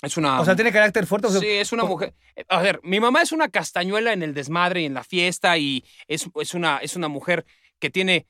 [0.00, 0.40] Es una.
[0.40, 1.26] O sea, tiene carácter fuerte.
[1.26, 2.14] o sea, sí, es una mujer.
[2.36, 5.58] eh, A ver, mi mamá es una castañuela en el desmadre y en la fiesta
[5.58, 7.44] y es, es, una, es una mujer
[7.80, 8.26] que tiene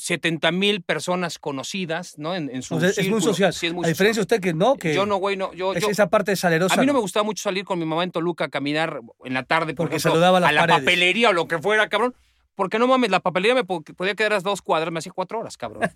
[0.00, 2.34] 70 mil personas conocidas, ¿no?
[2.34, 3.52] En, en su o sea, es muy social.
[3.52, 4.94] Sí, es muy a diferencia de usted que no, que social.
[4.94, 5.52] Yo no, güey, no.
[5.52, 6.74] Yo, es yo- esa parte salerosa.
[6.74, 9.34] a mí no me gustaba mucho salir con mi mamá en Toluca a caminar en
[9.34, 10.80] la tarde, por Porque ejemplo, saludaba a las la paredes.
[10.80, 12.14] papelería o lo que fuera, cabrón.
[12.56, 15.12] Porque no mames, la papelería me po- podía quedar a las dos cuadras, me hacía
[15.12, 15.88] cuatro horas, cabrón.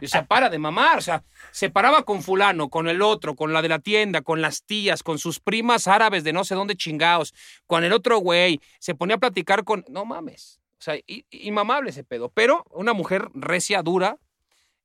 [0.00, 3.34] Y, o sea, para de mamar, o sea, se paraba con fulano, con el otro,
[3.34, 6.54] con la de la tienda, con las tías, con sus primas árabes de no sé
[6.54, 7.34] dónde chingados,
[7.66, 10.98] con el otro güey, se ponía a platicar con, no mames, o sea,
[11.30, 14.16] inmamable ese pedo, pero una mujer recia, dura,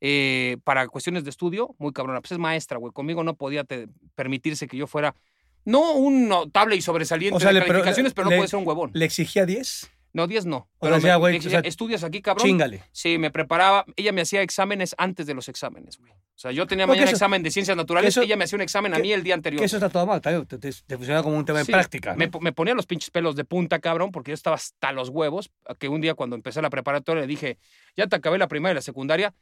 [0.02, 3.88] eh, para cuestiones de estudio, muy cabrona, pues es maestra, güey, conmigo no podía te-
[4.14, 5.16] permitirse que yo fuera,
[5.64, 8.50] no un notable y sobresaliente O sea, de le- pero- calificaciones, pero, le- no puede
[8.50, 8.92] ser un huevón.
[8.94, 9.90] ¿Le exigía 10?
[10.16, 10.70] No, 10 no.
[10.80, 12.48] O sea, decía, me- güey, me o decía, sea, estudias aquí, cabrón.
[12.48, 12.84] Chingale.
[12.94, 13.84] Sí, me preparaba.
[13.98, 16.14] Ella me hacía exámenes antes de los exámenes, güey.
[16.14, 18.56] O sea, yo tenía No, mañana eso- examen de ciencias naturales, eso- ella me hacía
[18.56, 19.60] un examen a mí el día anterior.
[19.60, 22.12] Que eso está todo mal, te, te, te funciona como un tema de práctica.
[22.12, 22.18] ¿no?
[22.18, 25.52] Me, me ponía los pinches pelos de punta, cabrón, porque yo estaba hasta los huevos.
[25.80, 27.58] Que un día cuando empecé la preparatoria le dije,
[27.98, 29.34] ya te acabé la primaria y la secundaria,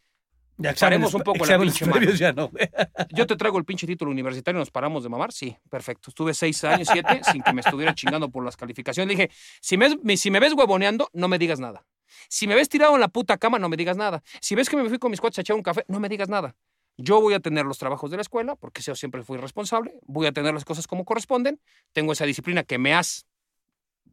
[0.58, 1.86] Ya paremos un poco la pinche
[2.16, 2.52] ya no.
[3.10, 5.32] yo te traigo el pinche título universitario y nos paramos de mamar.
[5.32, 6.10] Sí, perfecto.
[6.10, 9.08] Estuve seis años, siete, sin que me estuviera chingando por las calificaciones.
[9.18, 11.86] Le dije, si me, ves- si me ves huevoneando, no me digas nada.
[12.30, 14.24] Si me ves tirado en la puta cama, no me digas nada.
[14.42, 16.30] Si ves que me fui con mis cuates a echar un café, no me digas
[16.30, 16.56] nada.
[16.98, 19.96] Yo voy a tener los trabajos de la escuela, porque yo siempre fui responsable.
[20.04, 21.60] Voy a tener las cosas como corresponden.
[21.92, 23.26] Tengo esa disciplina que me has,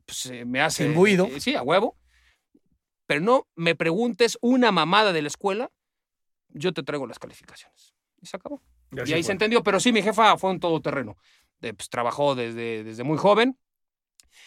[0.07, 1.29] pues, eh, me hace Imbuido.
[1.39, 1.99] sí, a huevo.
[3.07, 5.71] Pero no me preguntes una mamada de la escuela,
[6.53, 7.95] yo te traigo las calificaciones.
[8.21, 8.63] Y se acabó.
[8.93, 9.23] Y Y ahí fue.
[9.25, 11.17] se entendió, pero sí, mi jefa fue un todoterreno.
[11.63, 13.59] Eh, pues, trabajó desde, desde muy joven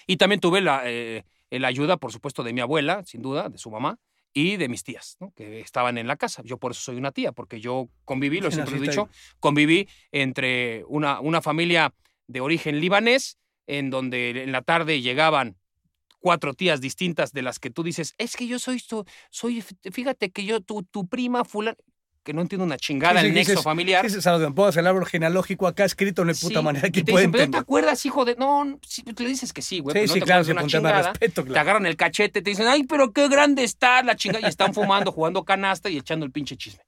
[0.08, 3.58] y también tuve la, eh, la ayuda, por supuesto, de mi abuela, sin duda, de
[3.58, 4.00] su mamá
[4.34, 5.32] y de mis tías, ¿no?
[5.36, 6.42] que estaban en la casa.
[6.44, 10.84] Yo por eso soy una tía, porque yo conviví, lo siempre he dicho, conviví entre
[10.88, 11.94] una, una familia
[12.28, 13.38] de origen libanés,
[13.68, 15.56] en donde en la tarde llegaban
[16.20, 20.32] cuatro tías distintas de las que tú dices, es que yo soy, tu- soy fíjate
[20.32, 21.78] que yo, tu, tu prima fulana,
[22.24, 24.06] que no entiendo una chingada Sí, sí, el nexo dices, familiar.
[24.56, 27.28] Puedo hacer el árbol genealógico acá escrito, no hay puta Sí, manera que dicen, "Pero
[27.28, 27.62] ¿no te entender.
[27.62, 28.36] acuerdas, hijo de.?
[28.36, 29.94] No, sí, le dices que sí, güey.
[29.94, 31.12] Sí, pero no sí, te claro, de chingada.
[31.12, 34.46] respeto, Te agarran el cachete, te dicen, ay, pero qué grande está la chingada.
[34.46, 36.84] Y están fumando, jugando canasta y echando el pinche chisme.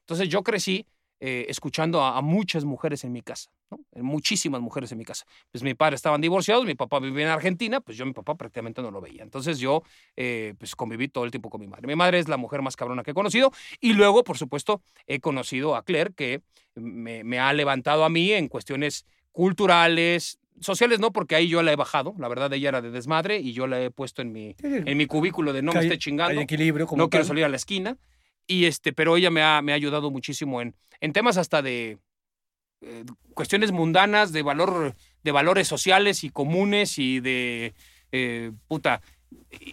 [0.00, 0.86] Entonces yo crecí
[1.20, 3.80] eh, escuchando a, a muchas mujeres en mi casa, ¿no?
[4.02, 5.24] Muchísimas mujeres en mi casa.
[5.50, 8.34] Pues mi padre estaban divorciados, mi papá vivía en Argentina, pues yo a mi papá
[8.34, 9.22] prácticamente no lo veía.
[9.22, 9.82] Entonces yo
[10.16, 11.86] eh, pues conviví todo el tiempo con mi madre.
[11.86, 13.52] Mi madre es la mujer más cabrona que he conocido.
[13.80, 16.42] Y luego, por supuesto, he conocido a Claire, que
[16.74, 21.72] me, me ha levantado a mí en cuestiones culturales, sociales no, porque ahí yo la
[21.72, 22.14] he bajado.
[22.18, 25.06] La verdad, ella era de desmadre y yo la he puesto en mi, en mi
[25.06, 27.96] cubículo de no me esté chingando equilibrio como no quiero salir a la esquina.
[28.46, 31.98] Y este, pero ella me ha, me ha ayudado muchísimo en, en temas hasta de
[32.80, 37.74] eh, cuestiones mundanas, de valor, de valores sociales y comunes y de
[38.12, 39.00] eh, puta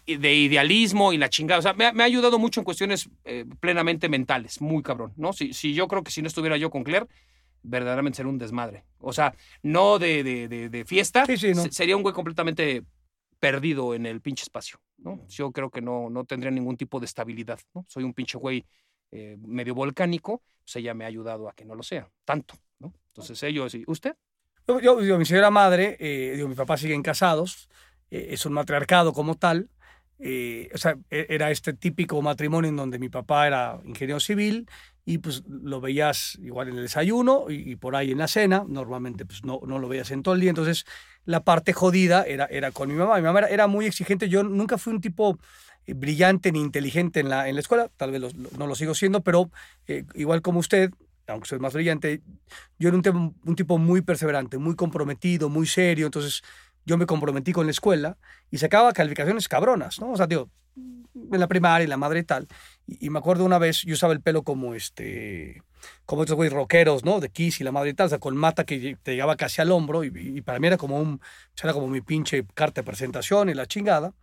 [0.06, 1.60] de idealismo y la chingada.
[1.60, 5.14] O sea, me ha, me ha ayudado mucho en cuestiones eh, plenamente mentales, muy cabrón,
[5.16, 5.32] ¿no?
[5.34, 7.08] Si, si yo creo que si no estuviera yo con Claire,
[7.64, 8.84] verdaderamente sería un desmadre.
[9.00, 11.64] O sea, no de, de, de- de fiesta, Sí, sí, no.
[11.64, 12.84] se- sería un güey completamente
[13.40, 15.26] perdido en el pinche espacio, ¿no?
[15.28, 17.86] Yo creo que no, no tendría ningún tipo de estabilidad, ¿no?
[17.88, 18.66] Soy un pinche güey
[19.12, 22.56] eh, medio volcánico, pues ella me ha ayudado a que no lo sea, tanto.
[23.16, 24.16] Entonces ellos y usted,
[24.68, 27.70] Yo, yo- mi señora madre, eh, digo, mi papá siguen casados,
[28.12, 29.70] eh, es un matriarcado como tal.
[30.18, 34.66] eh, o sea, e- era este típico matrimonio en donde mi papá era ingeniero civil
[35.06, 38.64] y pues lo veías igual en el desayuno y, y por ahí en la cena.
[38.66, 40.52] Normalmente pues no, no lo veías en todo el día.
[40.52, 40.86] Entonces
[41.26, 43.18] la parte jodida era, era con mi mamá.
[43.18, 44.30] Mi mamá era, era muy exigente.
[44.30, 45.38] Yo nunca fui un tipo
[45.86, 47.90] eh, brillante ni inteligente en la, en la escuela.
[47.98, 48.22] Tal vez
[48.58, 49.52] no lo sigo siendo, pero
[49.86, 50.92] eh, igual como usted,
[51.28, 52.22] aunque es más brillante,
[52.80, 56.06] yo era un, un tipo muy perseverante, muy comprometido, muy serio.
[56.08, 56.42] Entonces
[56.86, 58.18] yo me comprometí con la escuela
[58.52, 60.12] y sacaba calificaciones cabronas, ¿no?
[60.12, 62.48] O sea, digo, en la primaria y la madre y tal.
[62.88, 65.62] Y, y me acuerdo una vez, yo usaba el pelo como este,
[66.06, 67.20] como estos güeyes rockeros, ¿no?
[67.20, 69.62] De Kiss y la madre y tal, o sea, con mata que te llegaba casi
[69.62, 72.82] al hombro y, y para mí era como un, pues, era como mi pinche carta
[72.82, 74.14] de presentación y la chingada.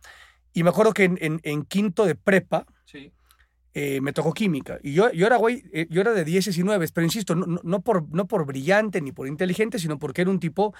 [0.53, 3.11] Y me acuerdo que en, en- en quinto de prepa, sí.
[3.73, 4.79] Eh, me tocó química.
[4.83, 7.81] Y yo, yo era, güey, eh, yo era de 10, 19, pero insisto, no, no-
[7.81, 10.73] por, no por brillante ni por inteligente, sino porque era un tipo,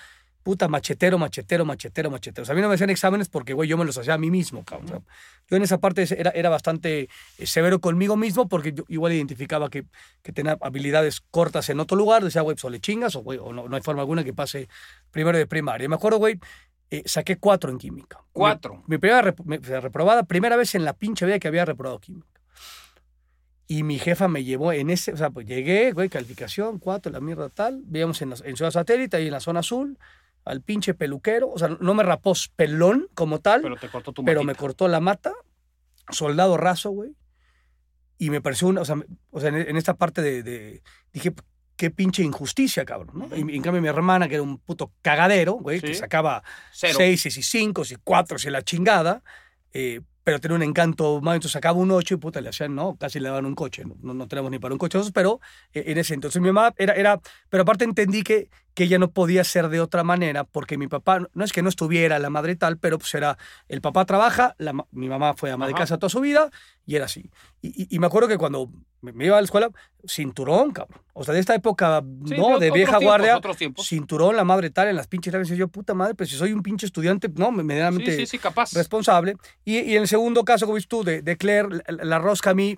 [0.43, 2.43] puta, machetero, machetero, machetero, machetero.
[2.43, 4.17] O sea, a mí no me hacían exámenes porque, güey, yo me los hacía a
[4.17, 4.85] mí mismo, cabrón.
[4.85, 5.01] O sea,
[5.49, 9.69] yo en esa parte era, era bastante eh, severo conmigo mismo porque yo igual identificaba
[9.69, 9.85] que,
[10.21, 12.23] que tenía habilidades cortas en otro lugar.
[12.23, 14.33] Decía, güey, pues o le chingas o, güey, o no, no hay forma alguna que
[14.33, 14.67] pase
[15.11, 15.85] primero de primaria.
[15.85, 16.37] Y me acuerdo, güey,
[16.91, 18.19] eh, saqué cuatro en química.
[18.33, 18.75] Cuatro.
[18.75, 22.27] Mi, mi primera rep- reprobada, primera vez en la pinche vida que había reprobado química.
[23.77, 27.19] Y mi jefa me llevó en ese, o sea, pues llegué, güey, calificación, cuatro, la
[27.19, 27.81] mierda tal.
[27.85, 29.97] Veíamos en, la- en Ciudad Satélite, ahí en la zona azul,
[30.45, 31.49] al pinche peluquero.
[31.49, 34.87] O sea, no me rapó pelón como tal, Pero te cortó tu pero me cortó
[34.87, 35.33] la mata,
[36.11, 37.15] soldado raso, güey.
[38.19, 38.95] Y me pareció una, o sea,
[39.31, 41.33] o sea, en, en esta parte de, de- dije,
[41.75, 43.35] qué pinche injusticia, cabrón, ¿no?
[43.35, 46.93] Y, en cambio mi hermana, que era un puto cagadero, güey, que sacaba Cero.
[46.97, 49.23] seis y cinco y cuatro y la chingada,
[49.73, 52.95] eh, pero tenía un encanto, más entonces sacaba un ocho y puta, le hacían, no,
[52.95, 55.39] casi le daban un coche, no, no, tenemos ni para un coche, pero
[55.73, 59.11] eh, en ese entonces mi mamá era, era, pero aparte entendí que, que ella no
[59.11, 62.55] podía ser de otra manera porque mi papá, no es que no estuviera la madre
[62.55, 66.09] tal, pero pues era, el papá trabaja, la mi mamá fue ama de casa toda
[66.09, 66.49] su vida
[66.85, 67.29] y era así.
[67.61, 68.71] Y, y- y me acuerdo que cuando
[69.01, 69.69] me, me iba a la escuela,
[70.07, 71.01] cinturón, cabrón.
[71.13, 72.57] O sea, de esta época, Sí, ¿no?
[72.59, 73.39] De vieja tiempos, guardia,
[73.87, 75.51] cinturón, la madre tal, en las pinches.
[75.51, 78.39] Y yo, puta madre, pues si soy un pinche estudiante, no, medianamente Sí, sí, sí,
[78.39, 78.73] capaz.
[78.73, 79.35] responsable.
[79.63, 82.51] Y, y en el segundo caso, como dices tú, de, de Claire, la, la rosca
[82.51, 82.77] a mí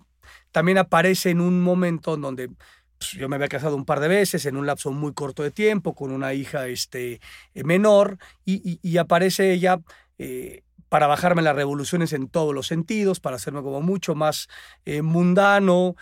[0.51, 2.49] también aparece en un momento en donde
[2.97, 5.51] pues, yo me había casado un par de veces en un lapso muy corto de
[5.51, 7.19] tiempo con una hija este,
[7.53, 9.79] eh, menor y, aparece ella
[10.17, 14.47] eh, para bajarme las revoluciones en todos los sentidos, para hacerme como mucho más
[14.85, 15.95] eh, mundano,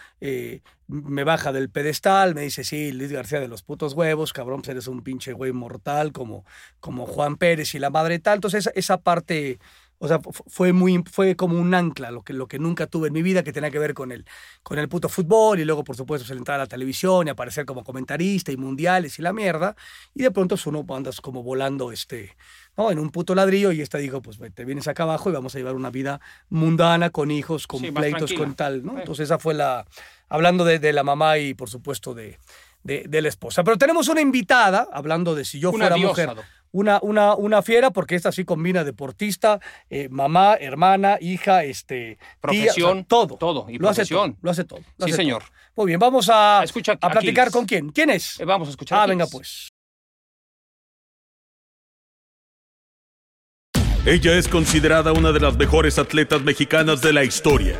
[0.88, 4.70] me baja del pedestal, me dice, sí, Luis García de los putos huevos, cabrón, pues
[4.70, 6.46] eres un pinche güey mortal como,
[6.80, 8.36] como Juan Pérez y la madre tal.
[8.36, 9.60] Entonces esa parte,
[10.04, 13.08] o sea, fu- fue muy, fue como un ancla, lo que, lo que nunca tuve
[13.08, 14.26] en mi vida, que tenía que ver con el,
[14.62, 17.66] con el puto fútbol y luego, por supuesto, pues, entrar a la televisión y aparecer
[17.66, 19.76] como comentarista y mundiales y la mierda.
[20.14, 22.36] Y de pronto pues, uno andas como volando este,
[22.76, 22.91] ¿no?
[22.91, 25.58] en un puto ladrillo y esta dijo, pues te vienes acá abajo y vamos a
[25.58, 28.93] llevar una vida mundana con hijos, con Sí, pleitos, con tal, ¿no?
[28.93, 28.99] Sí.
[28.99, 29.86] Entonces esa fue la,
[30.30, 32.38] hablando de, de la mamá y por supuesto de,
[32.84, 33.64] de, de la esposa.
[33.64, 36.45] Pero tenemos una invitada, hablando de si yo Una fuera diosa, mujer.
[36.74, 39.59] Una, una, una fiera, porque esta sí combina deportista,
[39.89, 43.38] eh, mamá, hermana, hija, este, tía, o sea, Profesión, todo.
[43.38, 44.38] todo, y lo hace todo, profesión.
[44.41, 44.80] lo hace todo.
[44.97, 45.43] lo Sí, hace señor.
[45.43, 45.51] todo.
[45.76, 47.53] Muy bien, vamos a, escucha a platicar Aquiles.
[47.53, 47.89] con quién.
[47.89, 48.39] ¿Quién es?
[48.39, 48.99] Eh, vamos a escuchar.
[48.99, 49.17] Ah, Aquiles.
[49.17, 49.69] venga pues.
[54.05, 57.80] Ella es considerada una de las mejores atletas mexicanas de la historia.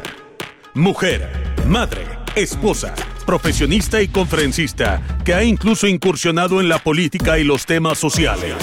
[0.74, 1.30] Mujer,
[1.68, 2.06] madre,
[2.36, 2.94] esposa,
[3.26, 8.56] profesionista y conferencista, que ha incluso incursionado en la política y los temas sociales.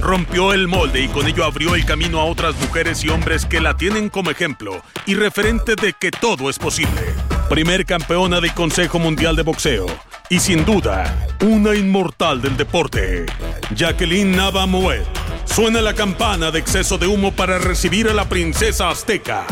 [0.00, 3.60] Rompió el molde y con ello abrió el camino a otras mujeres y hombres que
[3.60, 7.02] la tienen como ejemplo y referente de que todo es posible.
[7.48, 9.86] Primer campeona del Consejo Mundial de Boxeo
[10.28, 13.26] y sin duda, una inmortal del deporte.
[13.74, 15.04] Jacqueline Nava Moet.
[15.44, 19.46] Suena la campana de exceso de humo para recibir a la princesa azteca,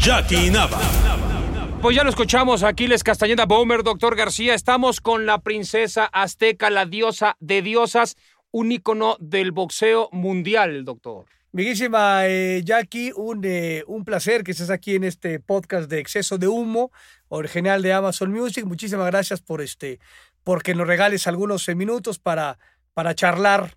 [0.00, 1.37] Jackie Nava.
[1.80, 4.52] Pues ya lo escuchamos, Aquiles Castañeda Bomer, doctor García.
[4.54, 8.16] Estamos con la princesa azteca, la diosa de diosas,
[8.50, 11.26] un ícono del boxeo mundial, doctor.
[11.52, 16.36] Miguísima eh, Jackie, un, eh, un placer que estés aquí en este podcast de Exceso
[16.36, 16.90] de Humo,
[17.28, 18.64] original de Amazon Music.
[18.64, 20.00] Muchísimas gracias por este,
[20.42, 22.58] porque nos regales algunos eh, minutos para,
[22.92, 23.74] para charlar.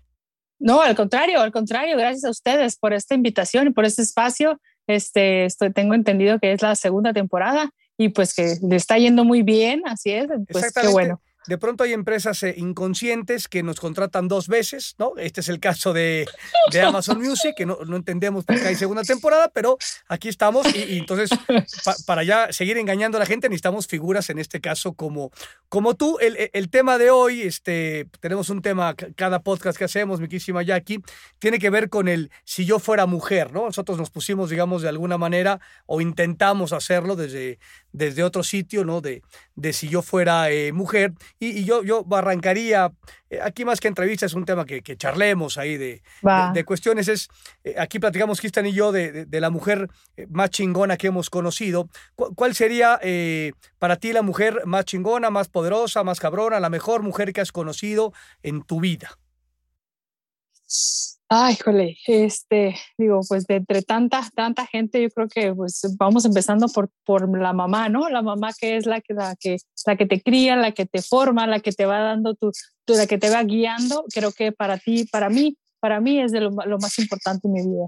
[0.58, 4.60] No, al contrario, al contrario, gracias a ustedes por esta invitación y por este espacio.
[4.88, 9.24] Este, estoy, tengo entendido que es la segunda temporada y pues que le está yendo
[9.24, 11.20] muy bien, así es, pues qué bueno.
[11.46, 15.12] De pronto hay empresas eh, inconscientes que nos contratan dos veces, ¿no?
[15.16, 16.26] Este es el caso de,
[16.70, 19.76] de Amazon Music, que no, no entendemos por qué hay segunda temporada, pero
[20.08, 21.30] aquí estamos y, entonces
[21.84, 25.30] pa- para ya seguir engañando a la gente necesitamos figuras, en este caso como,
[25.68, 26.18] como tú.
[26.20, 30.20] El, el- el tema de hoy, este, tenemos un tema, ca- cada podcast que hacemos,
[30.20, 31.00] mi querísima Jackie,
[31.38, 33.66] tiene que ver con el si yo fuera mujer, ¿no?
[33.66, 37.58] Nosotros nos pusimos, digamos, de alguna manera o intentamos hacerlo desde,
[37.92, 39.00] desde otro sitio, ¿no?
[39.00, 39.22] De,
[39.56, 41.12] de si yo fuera eh, mujer.
[41.42, 42.92] Y, y yo, yo arrancaría,
[43.28, 46.00] eh, aquí más que entrevista es un tema que, que charlemos ahí de,
[46.52, 47.08] de, de cuestiones.
[47.08, 47.26] Es,
[47.64, 51.30] eh, aquí platicamos, Cristian y yo, de, de- la mujer eh, más chingona que hemos
[51.30, 51.88] conocido.
[52.14, 56.70] ¿Cu- ¿Cuál sería eh, para ti la mujer más chingona, más poderosa, más cabrona, la
[56.70, 58.12] mejor mujer que has conocido
[58.44, 59.18] en tu vida?
[61.34, 66.26] Ay, jole, este, digo, pues de entre tanta, tanta gente, yo creo que pues vamos
[66.26, 68.10] empezando por, por la mamá, ¿no?
[68.10, 69.56] La mamá que es la que, la que,
[69.86, 72.50] la que te cría, la que te forma, la que te va dando tu,
[72.84, 74.04] tu- la que te va guiando.
[74.12, 77.54] Creo que para ti, para mí, para mí es de lo, lo más importante en
[77.54, 77.86] mi vida.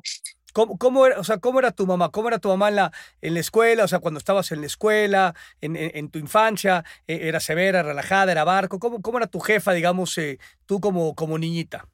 [0.54, 2.10] ¿Cómo, cómo era, o sea, ¿Cómo era tu mamá?
[2.10, 3.84] ¿Cómo era tu mamá en la, en la escuela?
[3.84, 7.82] O sea, cuando estabas en la escuela, en, en- en tu infancia, eh, ¿era severa,
[7.82, 8.78] relajada, era barco?
[8.78, 11.88] ¿Cómo, cómo era tu jefa, digamos, eh, tú como, como niñita?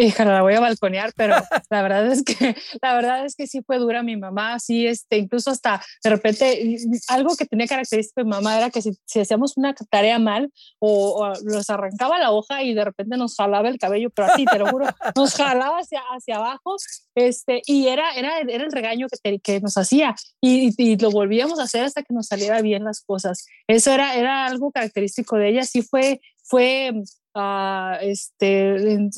[0.00, 1.36] Híjole, la voy a balconear, pero
[1.68, 5.18] la verdad es que la verdad es que sí fue dura mi mamá, sí, este,
[5.18, 6.76] incluso hasta de repente
[7.08, 10.50] algo que tenía característico de mi mamá era que si, si hacíamos una tarea mal
[10.78, 14.44] o, o nos arrancaba la hoja y de repente nos jalaba el cabello, pero así,
[14.46, 14.86] te lo juro,
[15.16, 16.76] nos jalaba hacia, hacia abajo,
[17.14, 21.10] este, y era, era, era el regaño que, te- que nos hacía y, y lo
[21.10, 23.44] volvíamos a hacer hasta que nos saliera bien las cosas.
[23.66, 26.20] Eso era, era algo característico de ella, sí fue,
[26.50, 26.92] fue
[27.34, 29.08] ah, este,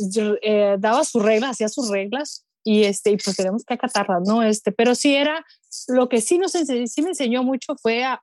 [0.43, 4.43] eh, daba sus reglas, hacía sus reglas y, este, y pues tenemos que acatarlas, ¿no?
[4.43, 5.45] Este, pero sí era,
[5.89, 8.20] lo que sí, nos sí me enseñó mucho fue a,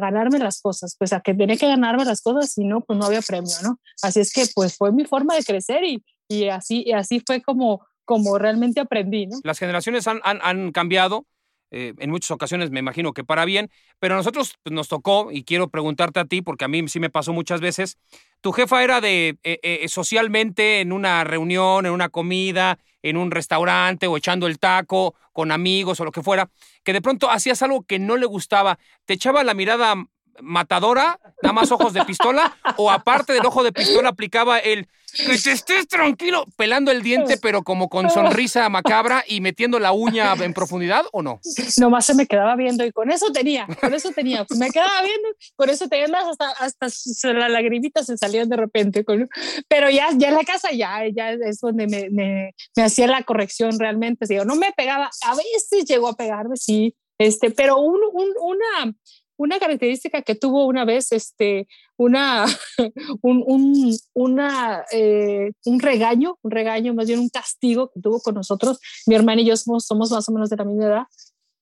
[0.00, 3.04] ganarme las cosas, pues a que tenía que ganarme las cosas, si no, pues no
[3.04, 3.78] había premio, ¿no?
[4.02, 7.42] Así es que pues fue mi forma de crecer y, y, así, y así fue
[7.42, 9.38] como, como realmente aprendí, ¿no?
[9.44, 11.26] Las generaciones han, han cambiado.
[11.70, 15.30] Eh, en muchas ocasiones me imagino que para bien, pero a nosotros pues, nos tocó,
[15.32, 17.98] y quiero preguntarte a ti, porque a mí sí me pasó muchas veces,
[18.40, 23.30] tu jefa era de eh, eh, socialmente en una reunión, en una comida, en un
[23.30, 26.50] restaurante o echando el taco con amigos o lo que fuera,
[26.84, 29.94] que de pronto hacías algo que no le gustaba, te echaba la mirada
[30.40, 35.38] matadora, nada más ojos de pistola, o aparte del ojo de pistola aplicaba el que
[35.38, 40.34] te estés tranquilo, pelando el diente, pero como con sonrisa macabra y metiendo la uña
[40.34, 41.40] en profundidad, ¿o no?
[41.78, 45.28] Nomás se me quedaba viendo y con eso tenía, con eso tenía, me quedaba viendo,
[45.56, 49.28] con eso tenía hasta, hasta las lagrimitas se salían de repente, con,
[49.66, 53.22] pero ya, ya en la casa ya, ya es donde me, me, me hacía la
[53.22, 58.00] corrección realmente, digo, no me pegaba, a veces llegó a pegarme, sí, este, pero un,
[58.12, 58.94] un, una,
[59.38, 62.44] una característica que tuvo una vez, este, una,
[63.22, 68.34] un, un, una, eh, un regaño, un regaño, más bien un castigo que tuvo con
[68.34, 68.78] nosotros.
[69.06, 71.02] Mi hermana y yo somos, somos más o menos de la misma edad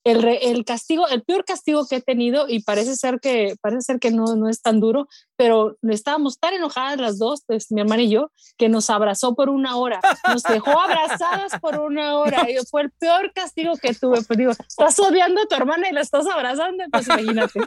[0.07, 3.99] el, el, castigo, el peor castigo que he tenido, y parece ser que, parece ser
[3.99, 8.03] que no, no es tan duro, pero estábamos tan enojadas las dos, pues, mi hermana
[8.03, 12.57] y yo, que nos abrazó por una hora, nos dejó abrazadas por una hora, y
[12.71, 16.01] fue el peor castigo que tuve, pues digo, estás odiando a tu hermana y la
[16.01, 17.61] estás abrazando, pues imagínate.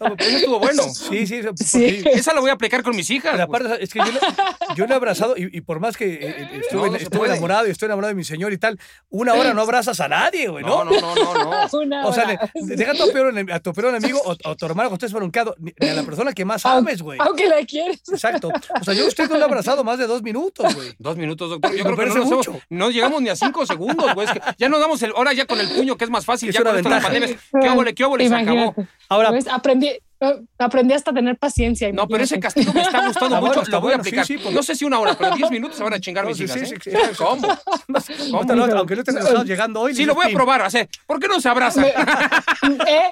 [0.00, 0.82] No, eso estuvo bueno.
[0.84, 2.02] Sí, sí, Sí.
[2.12, 3.36] Esa la voy a aplicar con mis hijas.
[3.36, 3.62] La pues.
[3.62, 6.18] parte es que yo, le- yo le he abrazado y, y por más que eh,
[6.22, 8.78] eh, estuve, No, estuve enamorado y estoy enamorado de mi señor y tal,
[9.10, 10.92] una hora no abrazas a nadie, güey, No, ¿no?
[10.92, 11.68] no, no, no, no.
[11.82, 12.38] Una O sea, le-
[12.76, 15.12] deja a tu peor, a tu peor enemigo o, o a tu hermano cuando estés
[15.12, 17.18] bronqueado, ni a la persona que más ames, güey.
[17.20, 18.00] Aunque la quieres.
[18.10, 18.50] Exacto.
[18.80, 20.94] O sea, yo a usted no lo he abrazado más de dos minutos, güey.
[20.98, 21.70] Dos minutos, doctor.
[21.72, 24.26] Yo Me creo que no, llegamos ni a cinco segundos, güey.
[24.26, 25.12] Es que ya nos damos el.
[25.16, 26.48] Ahora ya con el puño, que es más fácil.
[26.48, 27.38] Es ya una con esto de la pandemia.
[27.60, 28.28] ¿Qué óvole, qué óvole?
[28.28, 28.74] Se acabó.
[29.08, 29.46] Ahora, ¿Ves?
[29.48, 29.90] Aprendí,
[30.58, 31.90] aprendí hasta tener paciencia.
[31.92, 33.60] No, pero ese castigo me está gustando Está mucho.
[33.60, 34.26] bueno, lo voy a bueno, aplicar.
[34.26, 36.30] sí, porque- No sé si una hora, pero diez minutos se van a chingar No,
[36.30, 36.72] mis sí, hijas.
[36.86, 37.12] ¿eh?
[37.18, 37.46] ¿Cómo?
[37.46, 39.94] no- aunque no estén enojados llegando hoy.
[39.94, 40.62] Sí, lo voy a probar.
[41.06, 41.86] ¿por qué no se abrazan?
[42.86, 43.10] Eh,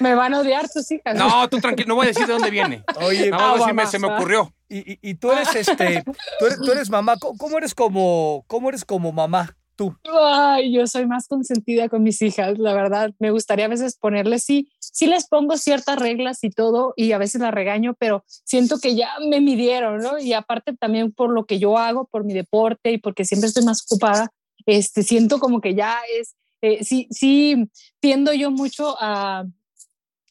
[0.00, 1.16] me van a odiar tus hijas.
[1.16, 2.84] No, tú tranquilo, no voy a decir de dónde viene.
[2.96, 4.52] Oye, Nada más voy a decir, me- Aguas, se me ocurrió.
[4.68, 6.02] y, y- y tú eres este,
[6.38, 7.16] tú eres, tú eres mamá.
[7.18, 9.56] ¿Cómo, cómo eres como, cómo eres como mamá?
[9.76, 9.96] Tú.
[10.04, 13.12] Ay, yo soy más consentida con mis hijas, la verdad.
[13.18, 17.18] Me gustaría a veces ponerles, sí, sí les pongo ciertas reglas y todo, y a
[17.18, 20.18] veces las regaño, pero siento que ya me midieron, ¿no?
[20.18, 23.64] Y aparte también por lo que yo hago, por mi deporte y porque siempre estoy
[23.64, 24.30] más ocupada,
[24.66, 27.68] este, siento como que ya es, eh, sí, sí,
[28.00, 29.44] tiendo yo mucho a,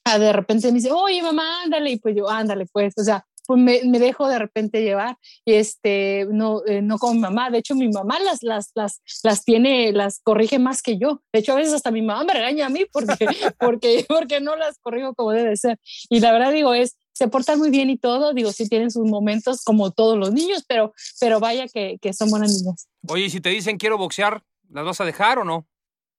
[0.05, 3.25] a de repente me dice, oye, mamá, ándale, y pues yo, ándale, pues, o sea,
[3.45, 7.49] pues me, me dejo de repente llevar, y este, no, eh, no como mi mamá,
[7.49, 11.39] de hecho mi mamá las, las, las, las tiene, las corrige más que yo, de
[11.39, 13.25] hecho a veces hasta mi mamá me regaña a mí porque,
[13.59, 15.79] porque, porque no las corrijo como debe ser,
[16.09, 19.07] y la verdad digo es, se portan muy bien y todo, digo, sí tienen sus
[19.07, 22.87] momentos como todos los niños, pero, pero vaya que, que son buenas niñas.
[23.07, 25.67] Oye, si te dicen quiero boxear, ¿las vas a dejar o no?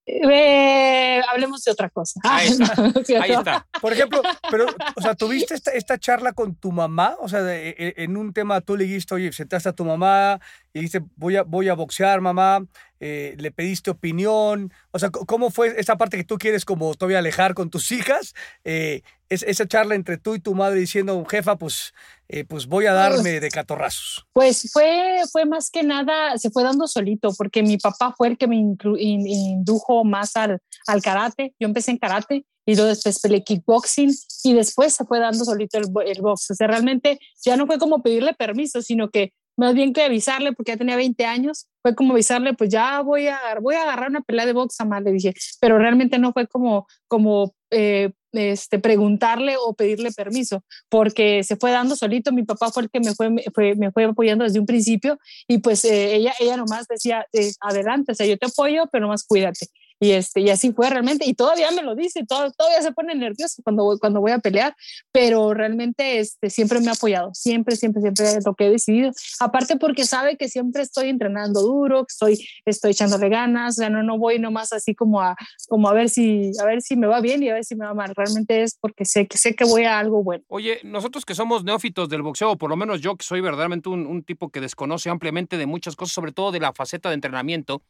[0.07, 2.21] Eh, hablemos de otra cosa.
[2.25, 2.75] Ahí está.
[3.23, 3.67] Ahí está.
[3.81, 7.17] Por ejemplo, pero, o sea, ¿tuviste esta, esta charla con tu mamá?
[7.21, 10.41] O sea, de- e- en un tema tú le dijiste, oye, sentaste a tu mamá
[10.73, 12.65] y dijiste, voy a, voy a boxear, mamá,
[13.07, 14.73] eh, le pediste opinión.
[14.91, 18.33] O sea, ¿cómo fue esa parte que tú quieres como todavía alejar con tus hijas?
[18.65, 21.93] Eh, es- esa charla entre tú y tu madre diciendo, jefa, pues,
[22.29, 24.25] eh, pues voy a darme de catorrazos.
[24.33, 28.39] Pues fue, fue más que nada, se fue dando solito, porque mi papá fue el
[28.39, 28.79] que me in-
[29.27, 31.55] indujo más al, al karate.
[31.61, 34.11] Yo empecé en karate y luego después peleé kickboxing
[34.45, 36.53] y después se fue dando solito el, el box.
[36.53, 40.53] O sea, realmente ya no fue como pedirle permiso, sino que más bien que avisarle,
[40.53, 44.11] porque ya tenía 20 años, fue como avisarle, pues ya voy a, voy a agarrar
[44.11, 48.79] una pelea de box, mamá, le dije, pero realmente no fue como, como eh, este,
[48.79, 53.15] preguntarle o pedirle permiso, porque se fue dando solito, mi papá fue el que me
[53.15, 56.87] fue, me fue, me fue apoyando desde un principio y pues eh, ella, ella nomás
[56.89, 59.67] decía, eh, adelante, o sea, yo te apoyo, pero nomás cuídate.
[60.05, 63.15] Y, este, y así fue realmente, y todavía me lo dice, todo, todavía se pone
[63.15, 64.77] nervioso cuando, voy- cuando voy a pelear,
[65.13, 69.13] pero realmente este, siempre me ha apoyado, siempre, siempre, siempre lo que he decidido.
[69.41, 73.89] Aparte porque sabe que siempre estoy entrenando duro, que estoy, estoy echándole ganas, o sea,
[73.89, 75.37] no, no voy nomás así como a,
[75.69, 77.87] como a ver si, a ver si me va bien y a ver si me
[77.87, 78.13] va mal.
[78.15, 80.45] Realmente es porque sé que sé que voy a algo bueno.
[80.49, 84.07] Oye, nosotros que somos neófitos del boxeo, por lo menos yo que soy verdaderamente un,
[84.07, 87.83] un tipo que desconoce ampliamente de muchas cosas, sobre todo de la faceta de entrenamiento,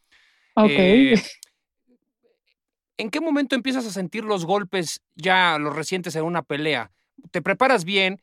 [0.56, 0.70] Ok.
[0.70, 1.14] eh,
[2.96, 6.90] ¿en qué momento empiezas a sentir los golpes ya los recientes en una pelea?
[7.30, 8.22] Te preparas bien,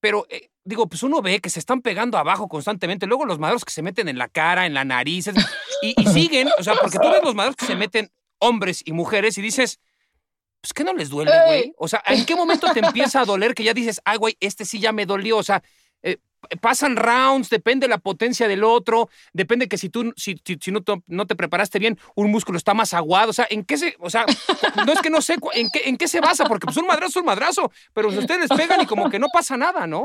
[0.00, 3.64] pero eh, digo, pues uno ve que se están pegando abajo constantemente, luego los madros
[3.64, 5.30] que se meten en la cara, en la nariz,
[5.82, 8.92] y, y siguen, o sea, porque tú ves los madros que se meten hombres y
[8.92, 9.80] mujeres y dices,
[10.60, 11.60] pues que no les duele, güey.
[11.60, 11.72] Ey.
[11.78, 14.64] O sea, ¿en qué momento te empieza a doler que ya dices, ay, güey, este
[14.64, 15.38] sí ya me dolió?
[15.38, 15.62] O sea,
[16.02, 16.18] eh,
[16.60, 20.82] pasan rounds, depende de la potencia del otro, depende que si tú, si, si, no,
[21.06, 24.10] no te preparaste bien, un músculo está más aguado, o sea, ¿en qué se, o
[24.10, 24.24] sea,
[24.86, 27.10] no es que no sé en qué, en qué se basa, porque pues un madrazo
[27.10, 30.04] es un madrazo, pero ustedes pegan y como que no pasa nada, ¿no?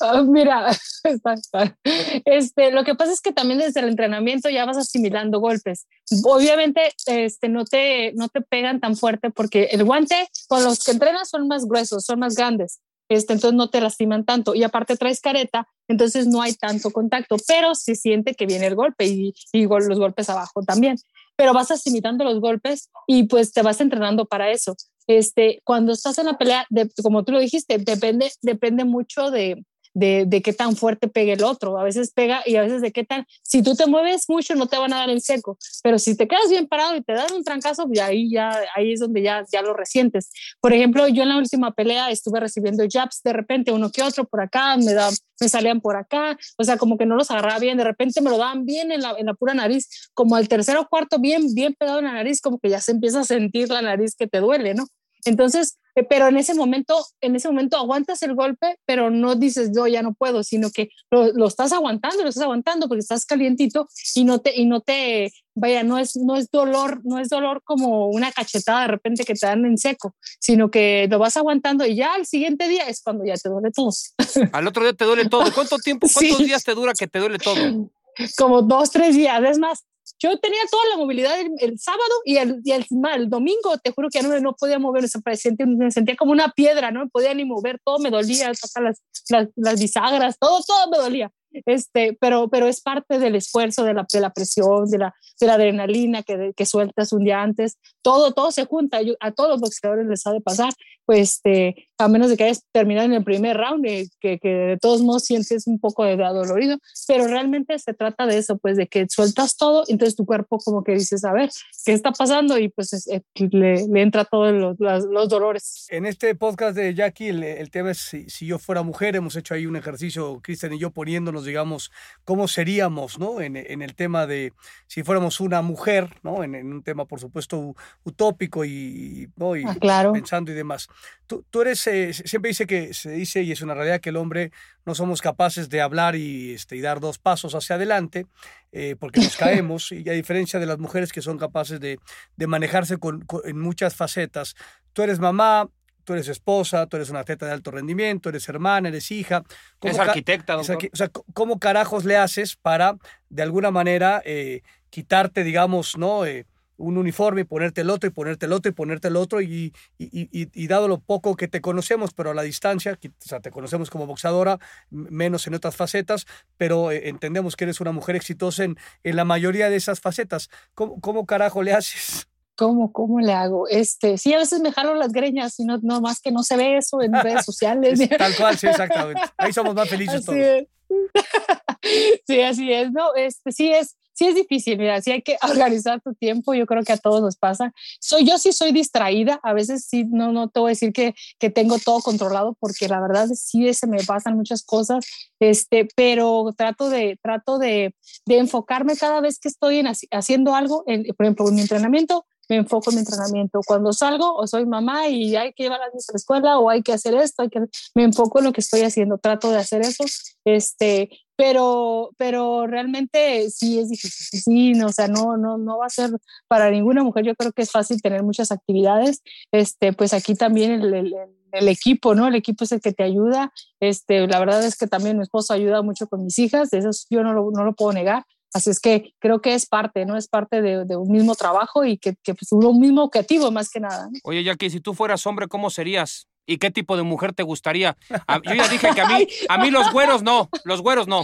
[0.00, 0.70] Ah, mira,
[1.04, 1.76] está- está.
[2.24, 5.86] Este, lo que pasa es que también desde el entrenamiento ya vas asimilando golpes.
[6.24, 10.92] Obviamente este, no, te, no te pegan tan fuerte porque el guante con los que
[10.92, 12.80] entrenas son más gruesos, son más grandes.
[13.08, 14.54] Este, entonces no te lastiman tanto.
[14.54, 18.74] Y aparte traes careta, entonces no hay tanto contacto, pero se siente que viene el
[18.74, 20.96] golpe y, y gol- los golpes abajo también.
[21.36, 24.74] Pero vas asimilando los golpes y pues te vas entrenando para eso.
[25.06, 29.64] Este, cuando estás en la pelea, de- como tú lo dijiste, depende, depende mucho de,
[29.98, 31.78] de, de qué tan fuerte pegue el otro.
[31.78, 33.26] A veces pega y a veces de qué tan...
[33.42, 36.28] Si tú te mueves mucho no te van a dar el seco, pero si te
[36.28, 39.44] quedas bien parado y te dan un trancazo, pues ahí ya ahí es donde ya,
[39.50, 40.30] ya lo resientes.
[40.60, 44.24] Por ejemplo, yo en la última pelea estuve recibiendo jabs de repente uno que otro
[44.24, 45.08] por acá, me, da,
[45.40, 48.30] me salían por acá, o sea, como que no los agarraba bien, de repente me
[48.30, 51.54] lo daban bien en la, en la pura nariz, como al tercero o cuarto bien,
[51.54, 54.26] bien pegado en la nariz, como que ya se empieza a sentir la nariz que
[54.26, 54.86] te duele, ¿no?
[55.24, 59.70] Entonces, eh, pero en ese momento, en ese momento aguantas el golpe, pero no dices
[59.74, 63.24] yo ya no puedo, sino que lo, lo estás aguantando, lo estás aguantando porque estás
[63.24, 67.28] calientito y no te, y no te, vaya, no es, no es dolor, no es
[67.28, 71.36] dolor como una cachetada de repente que te dan en seco, sino que lo vas
[71.36, 73.90] aguantando y ya al siguiente día es cuando ya te duele todo.
[74.52, 75.52] Al otro día te duele todo.
[75.52, 76.44] ¿Cuánto tiempo, cuántos Sí.
[76.44, 77.90] días te dura que te duele todo?
[78.36, 79.40] como dos, tres días.
[79.44, 79.84] Es más,
[80.18, 84.08] yo tenía toda la movilidad el, sábado y el, y el, el domingo, te juro
[84.10, 87.34] que no, no podía mover, se sentía, me sentía como una piedra, no me podía
[87.34, 91.30] ni mover, todo me dolía, hasta las, las, las bisagras, todo, todo me dolía.
[91.64, 95.46] Este, pero, pero es parte del esfuerzo, de la, de la presión, de la, de
[95.46, 99.00] la adrenalina que, que sueltas un día antes, todo, todo se junta.
[99.20, 100.72] A todos los boxeadores les ha de pasar,
[101.08, 104.48] pues, este, a menos de que hayas terminado en el primer round, eh, que, que
[104.50, 108.76] de todos modos sientes un poco de adolorido, pero realmente se trata de eso, pues,
[108.76, 111.48] de que sueltas todo, entonces tu cuerpo como que dices, a ver,
[111.86, 112.58] ¿qué está pasando?
[112.58, 115.86] Y pues es- eh, le, le entra todos los, los dolores.
[115.88, 119.16] En este podcast de Jackie, el, el tema es si, si yo fuera mujer.
[119.16, 121.90] Hemos hecho ahí un ejercicio, Cristian y yo, poniéndonos, digamos,
[122.24, 123.40] cómo seríamos, ¿no?
[123.40, 124.52] En, en el tema de
[124.88, 126.44] si fuéramos una mujer, ¿no?
[126.44, 129.56] En, en un tema, por supuesto, utópico y, ¿no?
[129.56, 130.12] y Ah, claro.
[130.12, 130.88] pensando y demás.
[131.26, 134.16] Tú, tú eres, eh, siempre dice que se dice, y es una realidad, que el
[134.16, 134.50] hombre
[134.86, 138.26] no somos capaces de hablar y, este, y dar dos pasos hacia adelante,
[138.72, 141.98] eh, porque nos caemos, y a diferencia de las mujeres que son capaces de,
[142.36, 144.54] de manejarse con- con- en muchas facetas.
[144.94, 145.68] Tú eres mamá,
[146.04, 149.42] tú eres esposa, tú eres una atleta de alto rendimiento, eres hermana, eres hija.
[149.78, 150.88] ¿Cómo Es ca- arquitecta, es doctor.
[150.90, 152.96] o sea, ¿cómo carajos le haces para,
[153.28, 156.24] de alguna manera, eh, quitarte, digamos, ¿no?
[156.24, 156.46] Eh,
[156.78, 159.74] un uniforme y ponerte el otro y ponerte el otro y ponerte el otro y,
[159.98, 163.40] y, y- dado lo poco que te conocemos, pero a la distancia, que- o sea,
[163.40, 164.58] te conocemos como boxeadora,
[164.90, 166.24] m- menos en otras facetas,
[166.56, 170.48] pero eh, entendemos que eres una mujer exitosa en, en la mayoría de esas facetas.
[170.74, 172.26] ¿Cómo, cómo carajo le haces?
[172.56, 173.68] ¿Cómo, ¿Cómo le hago?
[173.68, 176.56] Este, sí, a veces me jalo las greñas y no, no más que no se
[176.56, 178.00] ve eso en redes sociales.
[178.00, 179.20] Es tal cual, sí, exactamente.
[179.36, 180.38] Ahí somos más felices Así todos.
[180.38, 180.66] es.
[182.26, 182.90] sí, así es.
[182.92, 184.76] No, este, sí es, sí es difícil.
[184.78, 186.54] Mira, sí hay que organizar tu tiempo.
[186.54, 187.72] Yo creo que a todos nos pasa.
[188.00, 189.38] Soy, yo sí soy distraída.
[189.44, 192.88] A veces sí, no, no te voy a decir que, que tengo todo controlado porque
[192.88, 195.06] la verdad sí se me pasan muchas cosas.
[195.38, 197.94] Este, pero trato de, trato de,
[198.26, 200.82] de enfocarme cada vez que estoy en, haci- haciendo algo.
[200.86, 203.60] En, por ejemplo, en mi entrenamiento, me enfoco en mi entrenamiento.
[203.66, 206.92] Cuando salgo o soy mamá y hay que llevar a la escuela o hay que
[206.92, 207.60] hacer esto, hay que,
[207.94, 210.04] me enfoco en lo que estoy haciendo, trato de hacer eso,
[210.44, 215.86] este, pero, pero realmente sí es difícil, sí, no, o sea, no, no, no va
[215.86, 216.10] a ser
[216.48, 219.22] para ninguna mujer, yo creo que es fácil tener muchas actividades,
[219.52, 221.14] este, pues aquí también el,
[221.52, 222.26] el, equipo, ¿no?
[222.26, 225.54] El equipo es el que te ayuda, este, la verdad es que también mi esposo
[225.54, 228.24] ayuda mucho con mis hijas, eso yo no lo, no lo puedo negar,
[228.54, 230.16] Así es que creo que es parte, ¿no?
[230.16, 233.78] Es parte de, un mismo trabajo y que, que pues, un mismo objetivo más que
[233.78, 234.08] nada.
[234.24, 236.26] Oye, Jackie, si tú fueras hombre, ¿cómo serías?
[236.50, 237.98] ¿Y qué tipo de mujer te gustaría?
[238.26, 241.22] A- yo ya dije que a mí, a mí los güeros no, los güeros no.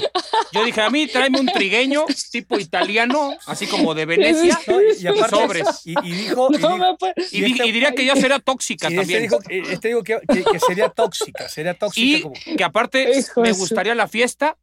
[0.52, 5.06] Yo dije, a mí tráeme un trigueño tipo italiano, así como de Venecia, No, y,
[5.06, 5.66] aparte, sobres.
[5.86, 6.58] Y, y dijo, y
[6.98, 9.22] puede- Y, di- y diría que ya será tóxica y este también.
[9.22, 12.34] dijo, eh, este dijo que, que- que sería tóxica, sería tóxica Y como...
[12.58, 14.58] que aparte Hijo me gustaría la fiesta,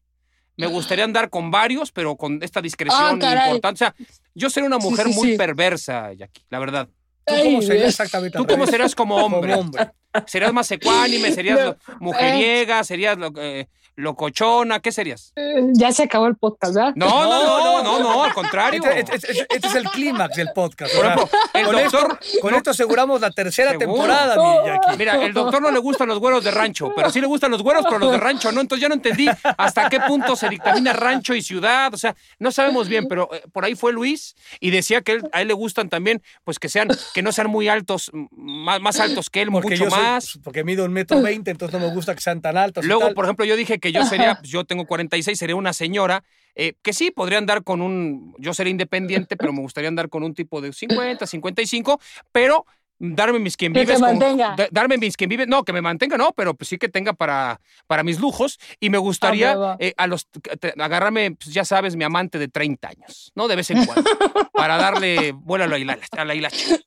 [0.58, 3.68] me gustaría andar con varios, pero con esta discreción Ah, importante.
[3.74, 3.96] O sea,
[4.36, 6.88] yo sería una mujer sí, muy perversa, Jackie, la verdad.
[7.26, 8.38] ¿Tú cómo serías exactamente?
[8.38, 9.54] ¿Tú cómo serás como hombre?
[9.54, 9.90] Como hombre.
[10.28, 11.32] ¿Serías más ecuánime?
[11.32, 12.84] ¿Serías No, mujeriega?
[12.84, 14.80] ¿Serías lo- eh, locochona?
[14.80, 15.34] ¿Qué serías?
[15.36, 16.94] Eh, Ya se acabó el podcast, ¿verdad?
[16.96, 18.82] No, no, no, no, no, al contrario.
[18.84, 20.96] Este, este- este- este es el clímax del podcast.
[20.96, 23.88] Por ejemplo, el con doctor- esto, con no- esto aseguramos la tercera Seguro.
[23.94, 24.98] temporada, mi Jackie.
[24.98, 27.62] Mira, el doctor no le gustan los güeros de rancho, pero sí le gustan los
[27.62, 28.62] güeros, pero los de rancho no.
[28.62, 31.94] Entonces ya no entendí hasta qué punto se dictamina rancho y ciudad.
[31.94, 35.30] O sea, no sabemos bien, pero eh, por ahí fue Luis y decía que él-
[35.34, 39.00] a él le gustan también, pues que sean, que no sean muy altos, más, más
[39.00, 40.40] altos que él, Porque mucho soy- más.
[40.44, 42.84] porque mido un metro veinte, entonces no me gusta que sean tan altos.
[42.84, 43.14] y Luego, tal.
[43.14, 46.24] por ejemplo, yo dije que yo sería, pues, yo tengo 46, sería una señora,
[46.56, 50.24] eh, que sí, podría andar con un, yo sería independiente, pero me gustaría andar con
[50.24, 52.00] un tipo de 50, 55,
[52.32, 52.66] pero
[53.04, 54.00] darme mis quien Que te vives.
[54.00, 54.56] con- mantenga.
[54.56, 57.14] da- darme mis quien vives, no, que me mantenga, no, pero pues sí que tenga
[57.14, 61.66] para, para mis lujos y me gustaría Ah, eh, a los, te- agarrarme, pues, ya
[61.66, 63.48] sabes, mi amante de 30 años, ¿no?
[63.48, 64.04] De vez en cuando,
[64.54, 66.06] para darle vuelo a la hilacha.
[66.16, 66.78] A la hilacha.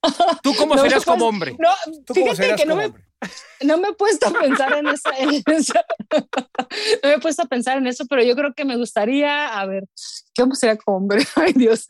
[0.43, 1.57] ¿Tú cómo No, serías pues, como hombre?
[1.59, 1.71] No,
[2.07, 3.05] ¿Tú cómo fíjate serás que no como me, hombre?
[3.63, 5.85] no me he puesto a pensar en esa, en esa-
[7.03, 9.67] no me he puesto a pensar en eso, pero yo creo que me gustaría, a
[9.67, 9.85] ver,
[10.37, 11.25] ¿cómo sería como hombre?
[11.37, 11.87] Ay, Dios.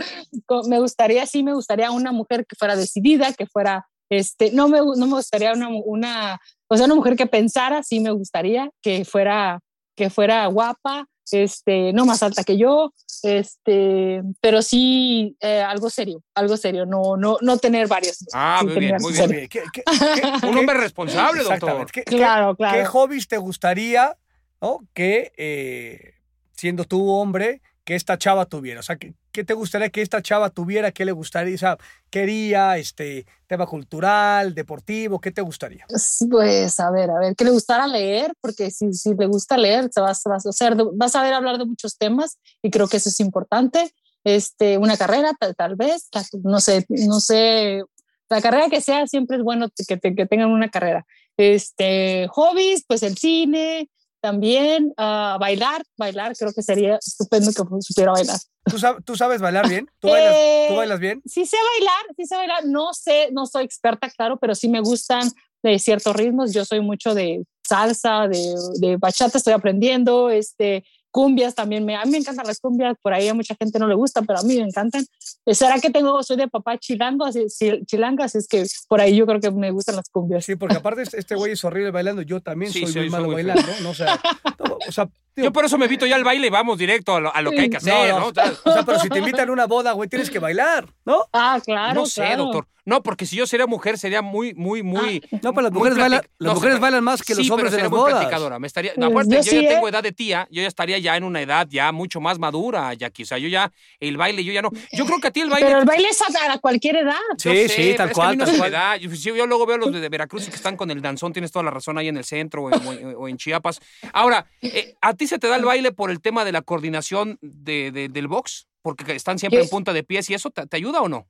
[0.68, 4.78] Me gustaría, sí, me gustaría una mujer que fuera decidida, que fuera, este, no me,
[4.78, 9.04] no me gustaría una, una, o sea, una mujer que pensara, sí me gustaría, que
[9.04, 9.60] fuera,
[9.96, 12.92] que fuera guapa, este, no más alta que yo,
[13.22, 18.18] este, pero sí eh, algo serio, algo serio, no, no, no tener varios.
[18.32, 19.48] Ah, muy tener bien, muy bien.
[19.48, 19.82] ¿Qué- qué-
[20.14, 21.54] qué- Un hombre responsable, doctor.
[21.54, 21.92] Exactamente.
[21.92, 22.78] ¿Qué, qué- Claro, claro.
[22.78, 24.16] qué hobbies te gustaría
[24.60, 24.80] ¿no?
[24.92, 26.14] que, eh,
[26.52, 28.80] siendo tú hombre, que esta chava tuviera?
[28.80, 30.90] O sea, ¿qué, qué te gustaría que esta chava tuviera?
[30.92, 31.54] ¿Qué le gustaría?
[31.54, 31.78] O sea,
[32.10, 35.20] quería este tema cultural, deportivo?
[35.20, 35.86] ¿Qué te gustaría?
[36.30, 39.90] Pues a ver, a ver, que le gustara leer, porque si, si le gusta leer,
[39.90, 42.96] te vas, vas, a hacer, vas a ver hablar de muchos temas y creo que
[42.96, 43.92] eso es importante.
[44.24, 46.08] Este, una carrera, tal, vez,
[46.42, 47.82] no sé, no sé,
[48.30, 51.04] la carrera que sea, siempre es bueno que, que tengan una carrera.
[51.36, 53.90] Este, hobbies, pues el cine,
[54.24, 58.38] también ah, bailar, bailar, creo que sería estupendo que supiera bailar.
[58.64, 59.86] ¿Tú, sab- tú sabes bailar bien?
[60.00, 61.20] ¿Tú bailas, Eh, tú bailas bien?
[61.26, 62.64] Sí sé bailar, sí sé bailar.
[62.64, 65.30] No sé, no soy experta, claro, pero sí me gustan
[65.62, 66.54] de ciertos ritmos.
[66.54, 71.84] Yo soy mucho de salsa, de, de bachata, estoy aprendiendo, este, cumbias también.
[71.84, 74.20] Me, a mí me encantan las cumbias, por ahí a mucha gente no le gusta,
[74.22, 75.06] pero a mí me encantan.
[75.46, 78.24] Eh, ¿Será que tengo, soy de papá chilango, así, sí, chilanga?
[78.24, 80.44] Así es que por ahí yo creo que me gustan las cumbias.
[80.44, 82.22] Sí, porque aparte este- este güey es horrible bailando.
[82.22, 83.90] Yo también Sí, soy soy- muy malo bailando, ¿no?
[83.90, 84.20] O sea,
[84.68, 87.20] no, o sea, Yo por eso me evito ya el baile y vamos directo a
[87.20, 88.32] lo, a lo que hay que hacer, no, ¿no?
[88.32, 91.26] no, o sea, pero si te invitan a una boda, güey, tienes que bailar, ¿no?
[91.32, 91.94] Ah, claro.
[91.94, 92.44] no sé, claro.
[92.44, 92.66] doctor.
[92.86, 95.22] No, porque si yo sería mujer sería muy, muy, muy.
[95.42, 97.56] No, pero las mujeres bailan, las no, mujeres sí, bailan más que sí, los hombres
[97.56, 98.14] pero en sería las muy bodas.
[98.16, 98.58] platicadora.
[98.58, 99.90] Me estaría, Pues aparte, yo yo, sí, ya tengo ¿eh?
[99.90, 103.22] edad de tía, yo ya estaría ya en una edad ya mucho más madura, Jackie.
[103.22, 104.70] O sea, yo ya, el baile, yo ya no.
[104.92, 105.66] Yo creo que a ti el baile.
[105.66, 107.14] Pero el baile es a, cualquier edad.
[107.38, 108.70] Sí, sé, sí, tal cual, tal cual.
[108.70, 108.96] da.
[108.98, 111.70] Yo, yo luego veo los de, Veracruz que están con el danzón, tienes toda la
[111.70, 113.80] razón ahí en el centro o en, o en- o en Chiapas.
[114.12, 117.38] Ahora, eh, ¿a ti se te da el baile por el tema de la coordinación
[117.40, 118.68] de, de- del box?
[118.82, 121.26] Porque están siempre en punta de pies y eso, ¿te, te ayuda o no?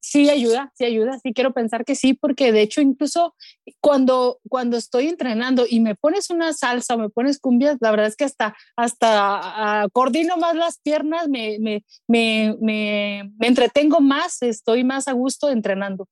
[0.00, 3.34] Sí ayuda, sí ayuda, sí quiero pensar que sí, porque de hecho incluso
[3.80, 8.06] cuando, cuando estoy entrenando y me pones una salsa o me pones cumbias, la verdad
[8.06, 14.40] es que hasta, hasta ah, coordino más las piernas, me, me, me, me, entretengo más,
[14.42, 16.06] estoy más a gusto entrenando.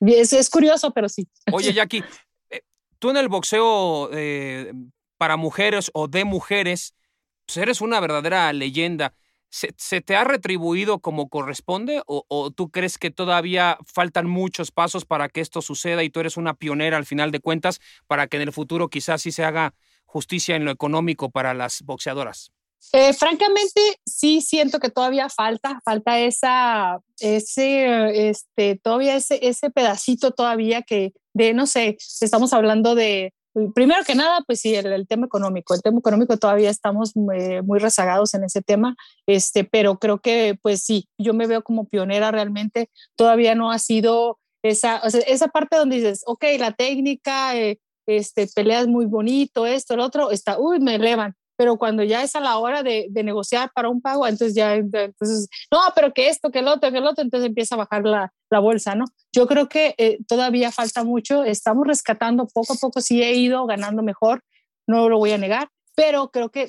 [0.00, 1.28] Es curioso, pero sí.
[1.52, 2.04] Oye, Jackie,
[2.50, 2.62] eh,
[3.00, 4.72] tú en el boxeo eh,
[5.22, 6.96] para mujeres o de mujeres,
[7.46, 9.14] pues eres una verdadera leyenda.
[9.50, 15.04] ¿Se, te ha retribuido como corresponde o, o tú crees que todavía faltan muchos pasos
[15.04, 18.38] para que esto suceda y tú eres una pionera al final de cuentas para que
[18.38, 19.74] en el futuro quizás sí se haga
[20.06, 22.50] justicia en lo económico para las boxeadoras?
[22.92, 30.32] Eh, francamente, sí siento que todavía falta, falta esa, ese, este, todavía ese, ese pedacito
[30.32, 33.32] todavía que, de, no sé, estamos hablando de,
[33.74, 37.62] primero que nada, pues sí, el, el tema económico, el tema económico todavía estamos eh,
[37.62, 38.96] muy rezagados en ese tema,
[39.26, 43.78] este, pero creo que, pues sí, yo me veo como pionera realmente, todavía no ha
[43.78, 49.06] sido esa, o sea, esa parte donde dices, ok, la técnica, eh, este, peleas muy
[49.06, 52.82] bonito, esto, el otro, está, uy, me elevan, pero cuando ya es a la hora
[52.82, 56.68] de, de, negociar para un pago, entonces ya, entonces, no, pero que esto, que el
[56.68, 59.04] otro, que el otro, entonces empieza a bajar la, la bolsa, ¿no?
[59.32, 63.66] Yo creo que eh, todavía falta mucho, estamos rescatando poco a poco, sí he ido
[63.66, 64.42] ganando mejor,
[64.86, 66.68] no lo voy a negar, pero creo que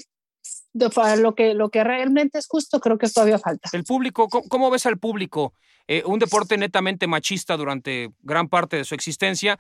[0.74, 3.70] lo que lo que realmente es justo, creo que todavía falta.
[3.74, 5.54] El público, ¿cómo, cómo ves al público?
[5.88, 9.60] Eh, un deporte netamente machista durante gran parte de su existencia.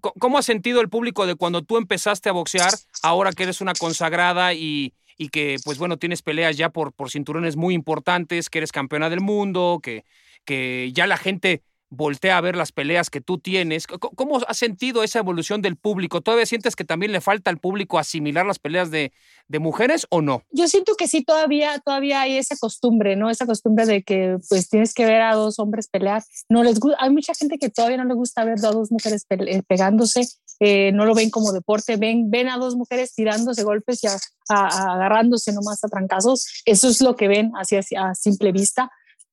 [0.00, 2.72] ¿Cómo ha sentido el público de cuando tú empezaste a boxear,
[3.02, 7.10] ahora que eres una consagrada y, y que, pues bueno, tienes peleas ya por, por
[7.10, 10.04] cinturones muy importantes, que eres campeona del mundo, que,
[10.44, 13.86] que ya la gente voltea a ver las peleas que tú tienes.
[13.88, 16.20] ¿Cómo has sentido esa evolución del público?
[16.20, 19.12] ¿Todavía sientes que también le falta al público asimilar las peleas de,
[19.48, 20.42] de mujeres o no?
[20.52, 23.28] Yo siento que sí, todavía, todavía hay esa costumbre, ¿no?
[23.28, 26.22] Esa costumbre de que pues tienes que ver a dos hombres pelear.
[26.48, 29.26] No les gusta, hay mucha gente que todavía no le gusta ver a dos mujeres
[29.28, 30.28] eh, pegándose,
[30.60, 34.16] eh, no lo ven como deporte, ven, ven a dos mujeres tirándose golpes y a-
[34.48, 36.62] a- a agarrándose nomás a trancazos.
[36.66, 38.90] Eso es lo que ven así a simple vista.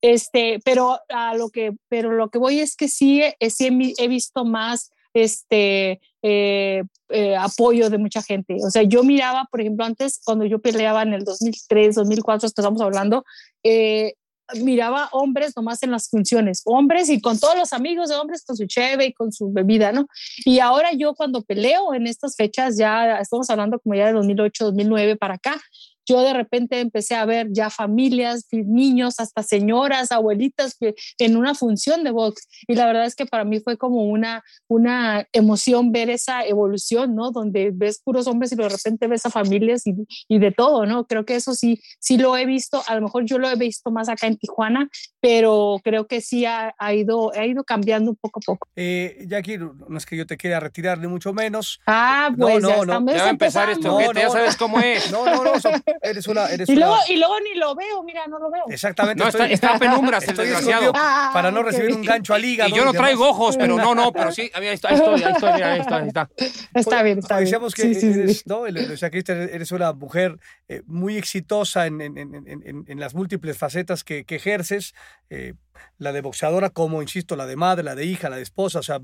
[0.08, 4.08] Este, pero a lo que, pero lo que voy es que sí, eh, sí he,
[4.08, 8.56] visto más este eh, eh, apoyo de mucha gente.
[8.66, 12.80] O sea, yo miraba, por ejemplo, antes cuando yo peleaba en el 2003, 2004, estamos
[12.80, 13.26] hablando,
[13.64, 14.14] eh,
[14.62, 18.56] miraba hombres nomás en las funciones, hombres y con todos los amigos de hombres con
[18.56, 20.08] su cheve y con su bebida, ¿no?
[20.46, 24.64] Y ahora yo cuando peleo en estas fechas, ya estamos hablando como ya de 2008,
[24.68, 25.60] 2009 para acá,
[26.08, 31.54] yo de repente empecé a ver ya familias, niños, hasta señoras, abuelitas que en una
[31.54, 32.48] función de box.
[32.68, 37.16] Y la verdad es que para mí fue como una, una emoción ver esa evolución,
[37.16, 37.32] ¿no?
[37.32, 39.94] Donde ves puros hombres y de repente ves a familias y,
[40.28, 41.06] y de todo, ¿no?
[41.08, 42.82] Creo que eso sí, sí lo he visto.
[42.88, 44.90] A lo mejor yo lo he visto más acá en Tijuana,
[45.20, 48.68] pero creo que sí ha, ha ido, ha ido cambiando un poco a poco.
[48.76, 51.80] Eh, Jackie, no no es que yo te quiera retirar, ni mucho menos.
[51.86, 53.06] Ah, No, pues no, ya no.
[53.08, 54.58] Ya va a empezar esto, No, que ya no, sabes no.
[54.66, 55.12] cómo es.
[55.12, 55.54] No, no, no,
[56.02, 56.48] eres una...
[56.48, 58.64] Eres Y una- luego, y luego ni lo veo, mira, no lo veo.
[58.70, 59.22] Exactamente.
[59.24, 60.92] No, está, estoy- está a penumbras el desgraciado.
[60.96, 62.70] Ah, para no recibir un gancho al hígado.
[62.70, 63.08] Y yo no demás.
[63.08, 65.98] traigo ojos, pero no, no, pero sí, ahí está, ahí estoy, ahí estoy, ahí está,
[65.98, 66.30] ahí está.
[66.74, 67.46] Está bien, está bien.
[67.46, 68.20] Decíamos que Sí, sí, sí.
[68.20, 68.66] eres, ¿no?
[68.68, 70.38] El- o sea, que eres una mujer
[70.68, 74.94] eh, muy exitosa en, en- en- en- en- en las múltiples facetas que, que ejerces,
[75.30, 75.54] eh,
[75.98, 78.84] la de boxeadora como, insisto, la de madre, la de hija, la de esposa, o
[78.84, 79.00] sea,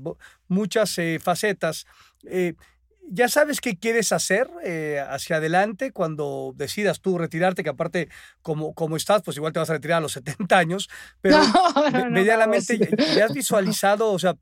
[0.48, 1.86] muchas eh, facetas.
[2.26, 2.54] Eh,
[3.10, 7.62] ¿Ya sabes qué quieres hacer eh, hacia adelante cuando decidas tú retirarte?
[7.62, 8.08] Que aparte,
[8.42, 10.88] como, como estás, pues igual te vas a retirar a los 70 años,
[11.20, 12.78] pero No, no, me- no, medianamente.
[12.78, 14.36] ¿ya, ya has visualizado, o sea,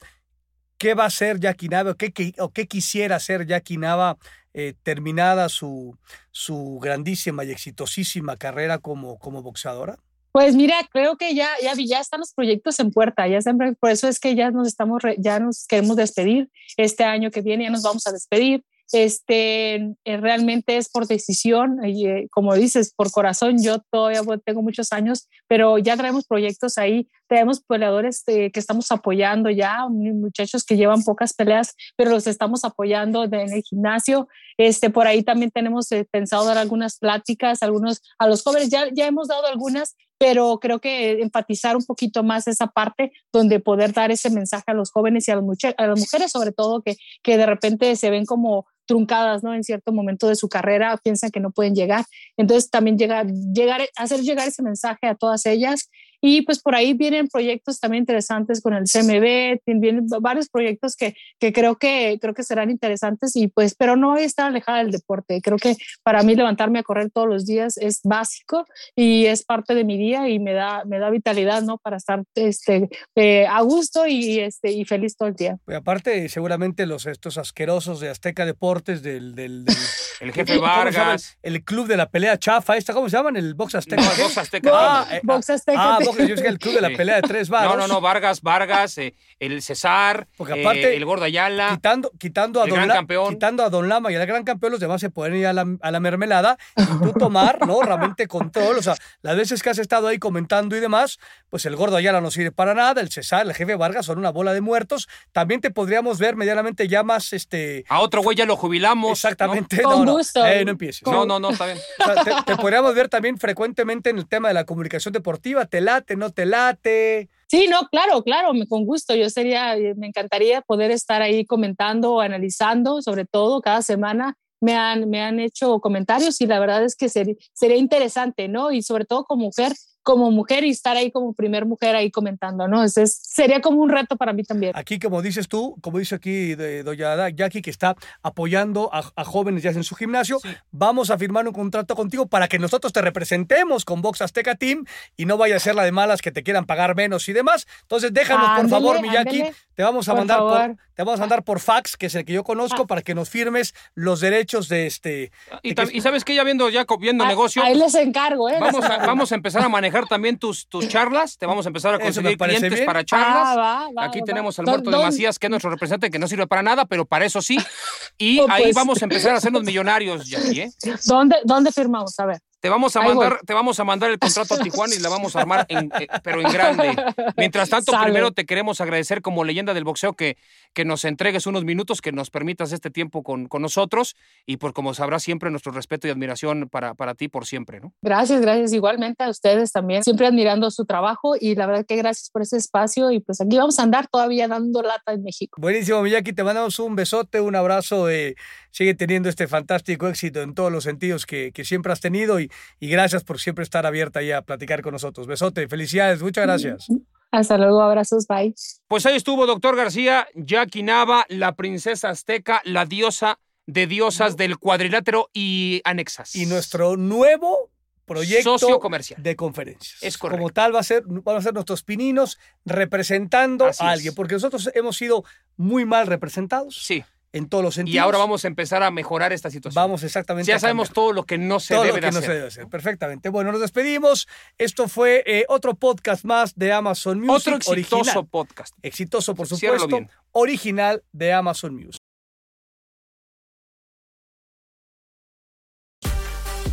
[0.78, 4.16] qué va a hacer Jackie Nava o qué, qué- o qué quisiera hacer Jackie Nava
[4.54, 5.96] eh, terminada su,
[6.30, 9.96] su grandísima y exitosísima carrera como, como boxeadora?
[10.32, 13.90] Pues mira, creo que ya, ya, ya están los proyectos en puerta, ya siempre, por
[13.90, 17.64] eso es que ya nos estamos, re- ya nos queremos despedir este año que viene,
[17.64, 18.64] ya nos vamos a despedir.
[18.94, 19.74] Este,
[20.04, 25.28] eh, realmente es por decisión, eh, como dices, por corazón, yo todavía tengo muchos años,
[25.48, 31.02] pero ya traemos proyectos ahí, tenemos peleadores eh, que estamos apoyando ya, muchachos que llevan
[31.02, 34.28] pocas peleas, pero los estamos apoyando de- en el gimnasio.
[34.58, 38.84] Este, por ahí también tenemos eh, pensado dar algunas pláticas, algunos a los jóvenes, ya,
[38.92, 43.94] ya hemos dado algunas, pero creo que enfatizar un poquito más esa parte donde poder
[43.94, 45.44] dar ese mensaje a los jóvenes y a las,
[45.78, 49.54] a las mujeres sobre todo que, que de repente se ven como truncadas, ¿no?
[49.54, 52.04] En cierto momento de su carrera, piensan que no pueden llegar.
[52.36, 55.88] Entonces también llegar, llegar, hacer llegar ese mensaje a todas ellas.
[56.24, 61.14] Y pues por ahí vienen proyectos también interesantes con el CMB, vienen varios proyectos que,
[61.40, 64.78] que creo que creo que serán interesantes y pues, pero no voy a estar alejada
[64.78, 65.40] del deporte.
[65.42, 69.74] Creo que para mí levantarme a correr todos los días es básico y es parte
[69.74, 71.78] de mi día y me da, me da vitalidad, ¿no?
[71.78, 75.58] Para estar este, eh, a gusto y, este, y feliz todo el día.
[75.66, 79.74] Y aparte, seguramente los estos asquerosos de Azteca Deportes, del, del, del-
[80.20, 80.56] El jefe.
[80.58, 81.36] Vargas.
[81.42, 83.36] el club de la pelea chafa, esta, ¿cómo se llaman?
[83.36, 84.02] El box Azteca.
[84.02, 84.22] No.
[84.22, 84.70] Box Azteca.
[84.72, 85.96] Ah, eh, Box Azteca.
[85.96, 87.74] ah, box- yo que el club de la pelea de tres varos.
[87.76, 91.70] No, no, no, Vargas, Vargas, eh, el César, Porque eh, aparte- el Gordo Ayala.
[91.74, 93.34] Quitando, quitando, a El don gran La- campeón.
[93.34, 95.66] quitando a Don Lama y al gran campeón, los demás se pueden ir a la,
[95.80, 97.82] a la mermelada y tú tomar, ¿no?
[97.82, 98.78] Realmente control.
[98.78, 101.18] O sea, las veces que has estado ahí comentando y demás,
[101.50, 104.30] pues el gordo Ayala no sirve para nada, el César, el jefe Vargas son una
[104.30, 105.08] bola de muertos.
[105.32, 107.84] También te podríamos ver medianamente ya más, este.
[107.88, 109.12] A otro güey ya lo jubilamos.
[109.18, 109.82] Exactamente.
[109.82, 110.44] Con no, no, gusto.
[110.46, 111.02] eh, no empieces.
[111.04, 111.78] No, no, no, está bien.
[112.00, 115.66] O sea, te, te podríamos ver también frecuentemente en el tema de la comunicación deportiva.
[115.66, 117.30] ¿Te late, no te late?
[117.48, 119.14] Sí, no, claro, claro, con gusto.
[119.14, 124.36] Yo sería, eh, me encantaría poder estar ahí comentando, analizando, sobre todo cada semana.
[124.60, 128.70] Me han, me han hecho comentarios y la verdad es que sería interesante, ¿no?
[128.70, 129.72] Y sobre todo como mujer,
[130.02, 132.82] como mujer y estar ahí como primer mujer ahí comentando, ¿no?
[132.82, 134.72] Es, es- sería como un reto para mí también.
[134.74, 139.02] Aquí, como dices tú, como dice aquí de, doña Da- Jackie, que está apoyando a,
[139.16, 140.38] a jóvenes ya en su gimnasio,
[140.70, 144.84] vamos a firmar un contrato contigo para que nosotros te representemos con Box Azteca Team
[145.16, 147.66] y no vaya a ser la de malas que te quieran pagar menos y demás.
[147.82, 149.44] Entonces, déjanos, por favor, mi Jackie,
[149.74, 152.24] te vamos a Por mandar por, te vamos a mandar por fax, que es el
[152.24, 152.86] que yo conozco, Ah.
[152.86, 155.30] para que nos firmes los derechos de este.
[155.62, 157.94] Y, de tam- que- y sabes que ya viendo, ya viendo Ah, negocio, Ahí les
[157.94, 158.56] encargo, ¿eh?
[158.56, 161.36] a, vamos a empezar a manejar también tus, tus charlas.
[161.38, 162.86] Te vamos a empezar a conseguir clientes bien.
[162.86, 163.48] para charlas.
[163.48, 164.24] Ah, va, va, Aquí va.
[164.26, 166.84] tenemos al ¿Dó- muerto de Macías, que es nuestro representante, que no sirve para nada,
[166.86, 167.58] pero para eso sí.
[168.18, 168.74] Y Oh, ahí pues.
[168.74, 170.70] vamos a empezar a hacernos millonarios, Jackie, ¿eh?
[171.06, 172.18] ¿Dónde, ¿Dónde firmamos?
[172.18, 172.38] A ver.
[172.62, 173.16] Te vamos a Ahí voy.
[173.16, 175.90] mandar, te vamos a mandar el contrato a Tijuana y la vamos a armar, en-
[175.98, 176.94] eh, pero en grande.
[177.36, 180.36] Mientras tanto, primero te queremos agradecer como leyenda del boxeo que,
[180.72, 184.14] que nos entregues unos minutos, que nos permitas este tiempo con, con nosotros
[184.46, 187.94] y pues como sabrás siempre nuestro respeto y admiración para, para ti por siempre, ¿no?
[188.00, 188.72] Gracias, gracias.
[188.72, 192.58] Igualmente a ustedes también, siempre admirando su trabajo y la verdad que gracias por ese
[192.58, 195.60] espacio y pues aquí vamos a andar todavía dando lata en México.
[195.60, 198.36] Buenísimo, Miyaki, te mandamos un besote, un abrazo, eh,
[198.70, 202.51] sigue teniendo este fantástico éxito en todos los sentidos que, que siempre has tenido y,
[202.80, 205.26] y gracias por siempre estar abierta ahí a platicar con nosotros.
[205.26, 206.86] Besote, felicidades, muchas gracias.
[207.30, 208.54] Hasta luego, abrazos, bye.
[208.88, 214.58] Pues ahí estuvo, doctor García, Jackie Nava, la princesa azteca, la diosa de diosas del
[214.58, 216.34] cuadrilátero y anexas.
[216.36, 217.70] Y nuestro nuevo
[218.04, 219.22] proyecto Socio comercial.
[219.22, 220.02] de conferencias.
[220.02, 220.38] Es correcto.
[220.42, 223.92] Como tal va a ser, van a ser nuestros pininos representando Así a es.
[223.98, 225.24] alguien, porque nosotros hemos sido
[225.56, 227.94] muy mal representados Sí, en todos los sentidos.
[227.94, 229.82] y ahora vamos a empezar a mejorar esta situación.
[229.82, 230.48] Vamos exactamente.
[230.48, 230.94] ya a sabemos cambiar.
[230.94, 232.30] todo lo que no se todo debe lo que de no hacer.
[232.30, 232.66] se debe hacer.
[232.68, 233.28] Perfectamente.
[233.30, 234.28] Bueno, nos despedimos.
[234.58, 237.54] Esto fue eh, otro podcast más de Amazon Music.
[237.54, 238.26] Otro exitoso original.
[238.26, 238.74] podcast.
[238.82, 239.86] Exitoso, por supuesto.
[239.88, 240.10] bien.
[240.32, 242.00] Original de Amazon Music.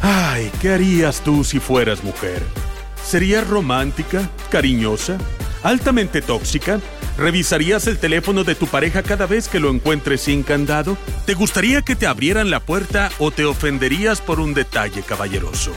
[0.02, 2.42] Ay, ¿qué harías tú si fueras mujer?
[3.04, 5.18] ¿Serías romántica, cariñosa,
[5.64, 6.80] altamente tóxica?
[7.20, 10.98] ¿Revisarías el teléfono de tu pareja cada vez que lo encuentres sin candado?
[11.26, 15.74] ¿Te gustaría que te abrieran la puerta o te ofenderías por un detalle caballeroso?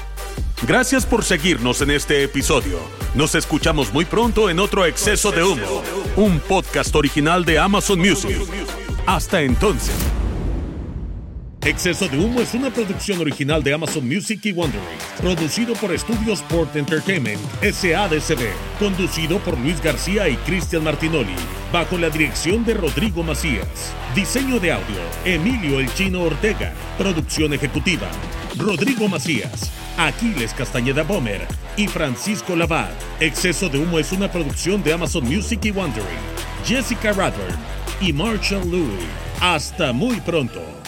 [0.64, 2.78] Gracias por seguirnos en este episodio.
[3.16, 5.82] Nos escuchamos muy pronto en otro Exceso de Humo,
[6.14, 8.38] un podcast original de Amazon Music.
[9.04, 9.96] Hasta entonces.
[11.64, 14.82] Exceso de Humo es una producción original de Amazon Music y Wondery,
[15.20, 18.48] producido por Estudios Sport Entertainment, SADCB,
[18.80, 21.36] conducido por Luis García y Cristian Martinoli,
[21.72, 23.94] bajo la dirección de Rodrigo Macías.
[24.12, 28.08] Diseño de audio, Emilio El Chino Ortega, producción ejecutiva,
[28.58, 31.46] Rodrigo Macías, Aquiles Castañeda Bomer
[31.76, 32.90] y Francisco Lavat.
[33.20, 36.06] Exceso de Humo es una producción de Amazon Music y Wondery,
[36.66, 37.56] Jessica Radburn
[38.00, 39.06] y Marshall Louis.
[39.40, 40.81] Hasta muy pronto.